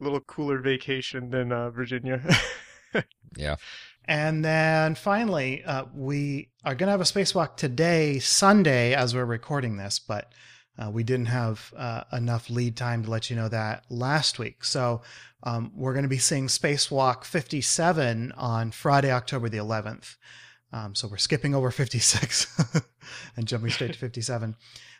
little 0.00 0.20
cooler 0.20 0.60
vacation 0.60 1.30
than 1.30 1.52
uh, 1.52 1.70
Virginia. 1.70 2.22
yeah. 3.36 3.56
And 4.06 4.44
then 4.44 4.96
finally, 4.96 5.64
uh, 5.64 5.86
we 5.94 6.50
are 6.62 6.74
going 6.74 6.88
to 6.88 6.90
have 6.90 7.00
a 7.00 7.04
spacewalk 7.04 7.56
today, 7.56 8.18
Sunday, 8.18 8.94
as 8.94 9.14
we're 9.14 9.24
recording 9.24 9.78
this, 9.78 9.98
but 9.98 10.30
uh, 10.78 10.90
we 10.90 11.04
didn't 11.04 11.26
have 11.26 11.72
uh, 11.76 12.04
enough 12.12 12.50
lead 12.50 12.76
time 12.76 13.04
to 13.04 13.10
let 13.10 13.30
you 13.30 13.36
know 13.36 13.48
that 13.48 13.84
last 13.90 14.38
week. 14.38 14.64
So 14.64 15.02
um, 15.42 15.72
we're 15.74 15.92
going 15.92 16.04
to 16.04 16.08
be 16.08 16.18
seeing 16.18 16.48
Spacewalk 16.48 17.24
57 17.24 18.32
on 18.36 18.70
Friday, 18.70 19.12
October 19.12 19.48
the 19.48 19.58
11th. 19.58 20.16
Um, 20.72 20.94
so 20.94 21.06
we're 21.06 21.18
skipping 21.18 21.54
over 21.54 21.70
56 21.70 22.82
and 23.36 23.46
jumping 23.46 23.70
straight 23.70 23.92
to 23.92 23.98
57. 23.98 24.56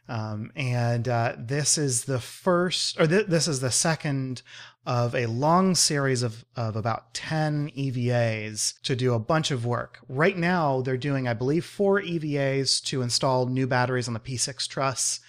Um, 0.07 0.53
and 0.55 1.09
uh, 1.09 1.35
this 1.39 1.79
is 1.79 2.05
the 2.05 2.21
first, 2.21 3.01
or 3.01 3.07
th- 3.07 3.27
this 3.27 3.49
is 3.49 3.61
the 3.61 3.71
second 3.71 4.43
of 4.87 5.15
a 5.15 5.27
long 5.27 5.75
series 5.75 6.23
of, 6.23 6.45
of 6.55 6.77
about 6.77 7.15
10 7.15 7.71
EVAs 7.71 8.81
to 8.83 8.95
do 8.95 9.15
a 9.15 9.19
bunch 9.19 9.51
of 9.51 9.65
work. 9.65 9.99
Right 10.09 10.37
now, 10.37 10.83
they're 10.83 10.99
doing, 10.99 11.27
I 11.27 11.33
believe, 11.33 11.65
four 11.65 12.01
EVAs 12.01 12.83
to 12.85 13.01
install 13.01 13.47
new 13.47 13.67
batteries 13.67 14.07
on 14.07 14.15
the 14.15 14.21
P6 14.21 14.69
truss. 14.69 15.21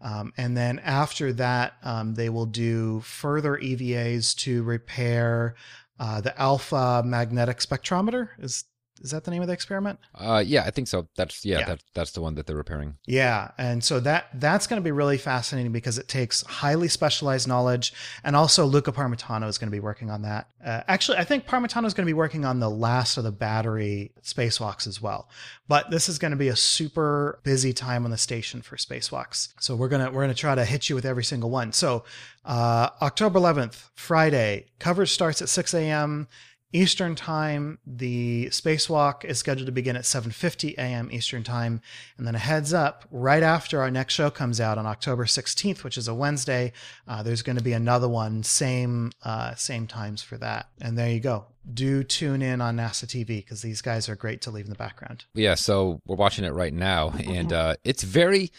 Um, 0.00 0.32
and 0.36 0.56
then 0.56 0.78
after 0.78 1.32
that, 1.34 1.74
um, 1.82 2.14
they 2.14 2.28
will 2.28 2.46
do 2.46 3.00
further 3.00 3.56
EVAs 3.56 4.36
to 4.36 4.62
repair 4.62 5.56
uh, 5.98 6.20
the 6.20 6.38
alpha 6.40 7.02
magnetic 7.04 7.58
spectrometer. 7.58 8.30
Is 8.38 8.64
is 9.00 9.10
that 9.10 9.24
the 9.24 9.30
name 9.30 9.42
of 9.42 9.48
the 9.48 9.54
experiment? 9.54 9.98
Uh, 10.14 10.42
yeah, 10.44 10.64
I 10.64 10.70
think 10.70 10.88
so. 10.88 11.08
That's 11.16 11.44
yeah, 11.44 11.60
Yeah. 11.60 11.66
That, 11.66 11.80
that's 11.94 12.12
the 12.12 12.20
one 12.20 12.34
that 12.34 12.46
they're 12.46 12.56
repairing. 12.56 12.96
Yeah, 13.06 13.50
and 13.58 13.82
so 13.82 14.00
that 14.00 14.28
that's 14.34 14.66
going 14.66 14.80
to 14.80 14.84
be 14.84 14.90
really 14.90 15.18
fascinating 15.18 15.72
because 15.72 15.98
it 15.98 16.08
takes 16.08 16.42
highly 16.42 16.88
specialized 16.88 17.48
knowledge, 17.48 17.92
and 18.24 18.36
also 18.36 18.64
Luca 18.64 18.92
Parmitano 18.92 19.48
is 19.48 19.58
going 19.58 19.68
to 19.68 19.76
be 19.76 19.80
working 19.80 20.10
on 20.10 20.22
that. 20.22 20.48
Uh, 20.64 20.82
actually, 20.88 21.18
I 21.18 21.24
think 21.24 21.46
Parmitano 21.46 21.86
is 21.86 21.94
going 21.94 22.06
to 22.06 22.10
be 22.10 22.14
working 22.14 22.44
on 22.44 22.60
the 22.60 22.70
last 22.70 23.16
of 23.16 23.24
the 23.24 23.32
battery 23.32 24.12
spacewalks 24.22 24.86
as 24.86 25.00
well. 25.00 25.28
But 25.68 25.90
this 25.90 26.08
is 26.08 26.18
going 26.18 26.30
to 26.32 26.36
be 26.36 26.48
a 26.48 26.56
super 26.56 27.40
busy 27.42 27.72
time 27.72 28.04
on 28.04 28.10
the 28.10 28.18
station 28.18 28.62
for 28.62 28.76
spacewalks. 28.76 29.48
So 29.60 29.76
we're 29.76 29.88
gonna 29.88 30.10
we're 30.10 30.22
gonna 30.22 30.34
try 30.34 30.54
to 30.54 30.64
hit 30.64 30.88
you 30.88 30.94
with 30.94 31.04
every 31.04 31.24
single 31.24 31.50
one. 31.50 31.72
So 31.72 32.04
uh, 32.44 32.90
October 33.02 33.38
11th, 33.38 33.90
Friday, 33.94 34.66
coverage 34.78 35.12
starts 35.12 35.42
at 35.42 35.48
6 35.48 35.74
a.m. 35.74 36.28
Eastern 36.72 37.14
Time. 37.14 37.78
The 37.86 38.46
spacewalk 38.50 39.24
is 39.24 39.38
scheduled 39.38 39.66
to 39.66 39.72
begin 39.72 39.96
at 39.96 40.04
7:50 40.04 40.74
a.m. 40.74 41.08
Eastern 41.10 41.42
Time, 41.42 41.80
and 42.16 42.26
then 42.26 42.34
a 42.34 42.38
heads 42.38 42.72
up: 42.72 43.04
right 43.10 43.42
after 43.42 43.80
our 43.80 43.90
next 43.90 44.14
show 44.14 44.30
comes 44.30 44.60
out 44.60 44.78
on 44.78 44.86
October 44.86 45.24
16th, 45.24 45.84
which 45.84 45.96
is 45.96 46.08
a 46.08 46.14
Wednesday, 46.14 46.72
uh, 47.06 47.22
there's 47.22 47.42
going 47.42 47.56
to 47.56 47.64
be 47.64 47.72
another 47.72 48.08
one, 48.08 48.42
same 48.42 49.12
uh, 49.22 49.54
same 49.54 49.86
times 49.86 50.22
for 50.22 50.36
that. 50.38 50.68
And 50.80 50.98
there 50.98 51.10
you 51.10 51.20
go. 51.20 51.46
Do 51.72 52.02
tune 52.02 52.42
in 52.42 52.60
on 52.60 52.76
NASA 52.76 53.04
TV 53.04 53.26
because 53.26 53.62
these 53.62 53.82
guys 53.82 54.08
are 54.08 54.16
great 54.16 54.40
to 54.42 54.50
leave 54.50 54.64
in 54.64 54.70
the 54.70 54.76
background. 54.76 55.24
Yeah, 55.34 55.54
so 55.54 56.00
we're 56.06 56.16
watching 56.16 56.44
it 56.44 56.52
right 56.52 56.72
now, 56.72 57.10
and 57.10 57.52
uh, 57.52 57.76
it's 57.84 58.02
very 58.02 58.50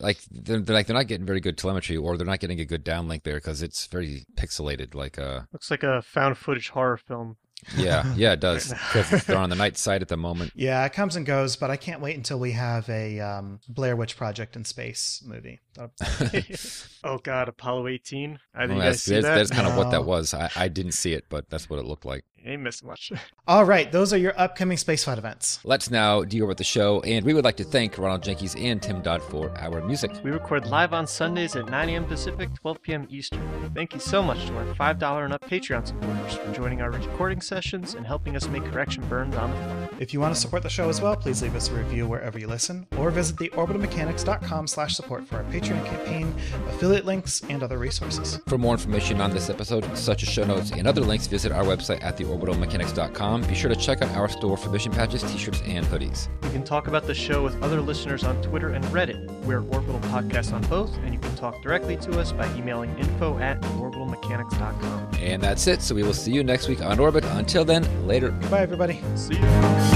like 0.00 0.18
they're, 0.30 0.60
they're 0.60 0.74
like 0.74 0.86
they're 0.86 0.96
not 0.96 1.06
getting 1.06 1.26
very 1.26 1.40
good 1.40 1.56
telemetry, 1.56 1.96
or 1.96 2.16
they're 2.16 2.26
not 2.26 2.40
getting 2.40 2.60
a 2.60 2.64
good 2.64 2.84
downlink 2.84 3.22
there 3.22 3.36
because 3.36 3.62
it's 3.62 3.86
very 3.86 4.26
pixelated. 4.36 4.94
Like, 4.94 5.18
uh, 5.18 5.42
Looks 5.52 5.70
like 5.70 5.82
a 5.82 6.02
found 6.02 6.36
footage 6.36 6.70
horror 6.70 6.96
film. 6.96 7.36
Yeah, 7.76 8.12
yeah, 8.16 8.32
it 8.32 8.40
does. 8.40 8.72
'Cause 8.90 9.24
they're 9.24 9.36
on 9.36 9.50
the 9.50 9.56
night 9.64 9.76
side 9.76 10.02
at 10.02 10.08
the 10.08 10.16
moment. 10.16 10.52
Yeah, 10.54 10.84
it 10.84 10.92
comes 10.92 11.16
and 11.16 11.24
goes, 11.26 11.56
but 11.56 11.70
I 11.70 11.76
can't 11.76 12.00
wait 12.00 12.16
until 12.16 12.38
we 12.38 12.52
have 12.52 12.88
a 12.88 13.20
um, 13.20 13.60
Blair 13.68 13.96
Witch 13.96 14.16
Project 14.16 14.56
in 14.56 14.64
space 14.64 15.22
movie. 15.26 15.60
oh 17.04 17.18
God, 17.18 17.48
Apollo 17.48 17.88
18. 17.88 18.38
I 18.54 18.58
Well, 18.60 18.68
think 18.68 18.76
you 18.76 18.82
guys 18.82 18.92
that's 18.92 19.02
see 19.02 19.14
that's, 19.14 19.24
that. 19.24 19.34
that's 19.36 19.50
kind 19.50 19.66
of 19.66 19.76
what 19.76 19.90
that 19.90 20.04
was. 20.04 20.34
I, 20.34 20.50
I 20.56 20.68
didn't 20.68 20.92
see 20.92 21.12
it, 21.12 21.24
but 21.28 21.50
that's 21.50 21.68
what 21.68 21.78
it 21.78 21.84
looked 21.84 22.04
like. 22.04 22.24
You 22.44 22.52
ain't 22.52 22.62
missing 22.62 22.88
much. 22.88 23.10
All 23.48 23.64
right, 23.64 23.90
those 23.90 24.12
are 24.12 24.18
your 24.18 24.38
upcoming 24.38 24.76
spaceflight 24.76 25.16
events. 25.16 25.60
Let's 25.64 25.90
now 25.90 26.24
deal 26.24 26.46
with 26.46 26.58
the 26.58 26.64
show, 26.64 27.00
and 27.00 27.24
we 27.24 27.32
would 27.32 27.44
like 27.44 27.56
to 27.56 27.64
thank 27.64 27.96
Ronald 27.96 28.22
Jenkins 28.22 28.54
and 28.56 28.82
Tim 28.82 29.00
Dodd 29.00 29.22
for 29.22 29.50
our 29.58 29.80
music. 29.80 30.10
We 30.22 30.30
record 30.30 30.66
live 30.66 30.92
on 30.92 31.06
Sundays 31.06 31.56
at 31.56 31.70
9 31.70 31.88
a.m. 31.88 32.04
Pacific, 32.04 32.50
12 32.60 32.82
p.m. 32.82 33.08
Eastern. 33.10 33.72
Thank 33.74 33.94
you 33.94 34.00
so 34.00 34.22
much 34.22 34.44
to 34.46 34.56
our 34.58 34.94
$5 34.94 35.24
and 35.24 35.32
up 35.32 35.42
Patreon 35.48 35.86
supporters 35.86 36.34
for 36.34 36.52
joining 36.52 36.82
our 36.82 36.90
recording 36.90 37.40
sessions 37.40 37.94
and 37.94 38.06
helping 38.06 38.36
us 38.36 38.46
make 38.48 38.64
correction 38.64 39.02
burns 39.08 39.34
on 39.36 39.50
the 39.50 39.56
fly. 39.56 39.83
If 39.98 40.12
you 40.12 40.20
want 40.20 40.34
to 40.34 40.40
support 40.40 40.62
the 40.62 40.68
show 40.68 40.88
as 40.88 41.00
well, 41.00 41.16
please 41.16 41.42
leave 41.42 41.54
us 41.54 41.68
a 41.70 41.74
review 41.74 42.06
wherever 42.06 42.38
you 42.38 42.46
listen, 42.46 42.86
or 42.98 43.10
visit 43.10 43.36
the 43.36 43.48
orbitalmechanics.com 43.50 44.66
slash 44.66 44.94
support 44.94 45.26
for 45.26 45.36
our 45.36 45.44
Patreon 45.44 45.84
campaign, 45.86 46.34
affiliate 46.68 47.04
links, 47.04 47.42
and 47.48 47.62
other 47.62 47.78
resources. 47.78 48.40
For 48.46 48.58
more 48.58 48.74
information 48.74 49.20
on 49.20 49.30
this 49.30 49.50
episode, 49.50 49.84
such 49.96 50.22
as 50.22 50.28
show 50.28 50.44
notes 50.44 50.72
and 50.72 50.86
other 50.86 51.00
links, 51.00 51.26
visit 51.26 51.52
our 51.52 51.64
website 51.64 52.02
at 52.02 52.16
theorbitalmechanics.com. 52.16 53.42
Be 53.42 53.54
sure 53.54 53.70
to 53.70 53.76
check 53.76 54.02
out 54.02 54.10
our 54.16 54.28
store 54.28 54.56
for 54.56 54.70
mission 54.70 54.92
patches, 54.92 55.22
t-shirts, 55.22 55.62
and 55.64 55.86
hoodies. 55.86 56.28
You 56.44 56.50
can 56.50 56.64
talk 56.64 56.88
about 56.88 57.06
the 57.06 57.14
show 57.14 57.42
with 57.42 57.60
other 57.62 57.80
listeners 57.80 58.24
on 58.24 58.40
Twitter 58.42 58.70
and 58.70 58.84
Reddit. 58.86 59.33
We're 59.44 59.60
Orbital 59.60 60.00
Podcast 60.00 60.52
on 60.52 60.62
both, 60.62 60.96
and 61.04 61.12
you 61.12 61.20
can 61.20 61.34
talk 61.36 61.62
directly 61.62 61.96
to 61.98 62.18
us 62.18 62.32
by 62.32 62.46
emailing 62.54 62.96
info 62.98 63.38
at 63.38 63.60
orbitalmechanics.com. 63.60 65.08
And 65.20 65.42
that's 65.42 65.66
it. 65.66 65.82
So 65.82 65.94
we 65.94 66.02
will 66.02 66.14
see 66.14 66.32
you 66.32 66.42
next 66.42 66.68
week 66.68 66.82
on 66.82 66.98
Orbit. 66.98 67.24
Until 67.24 67.64
then, 67.64 67.84
later. 68.06 68.30
Goodbye, 68.30 68.62
everybody. 68.62 69.00
See 69.16 69.34
you. 69.34 69.93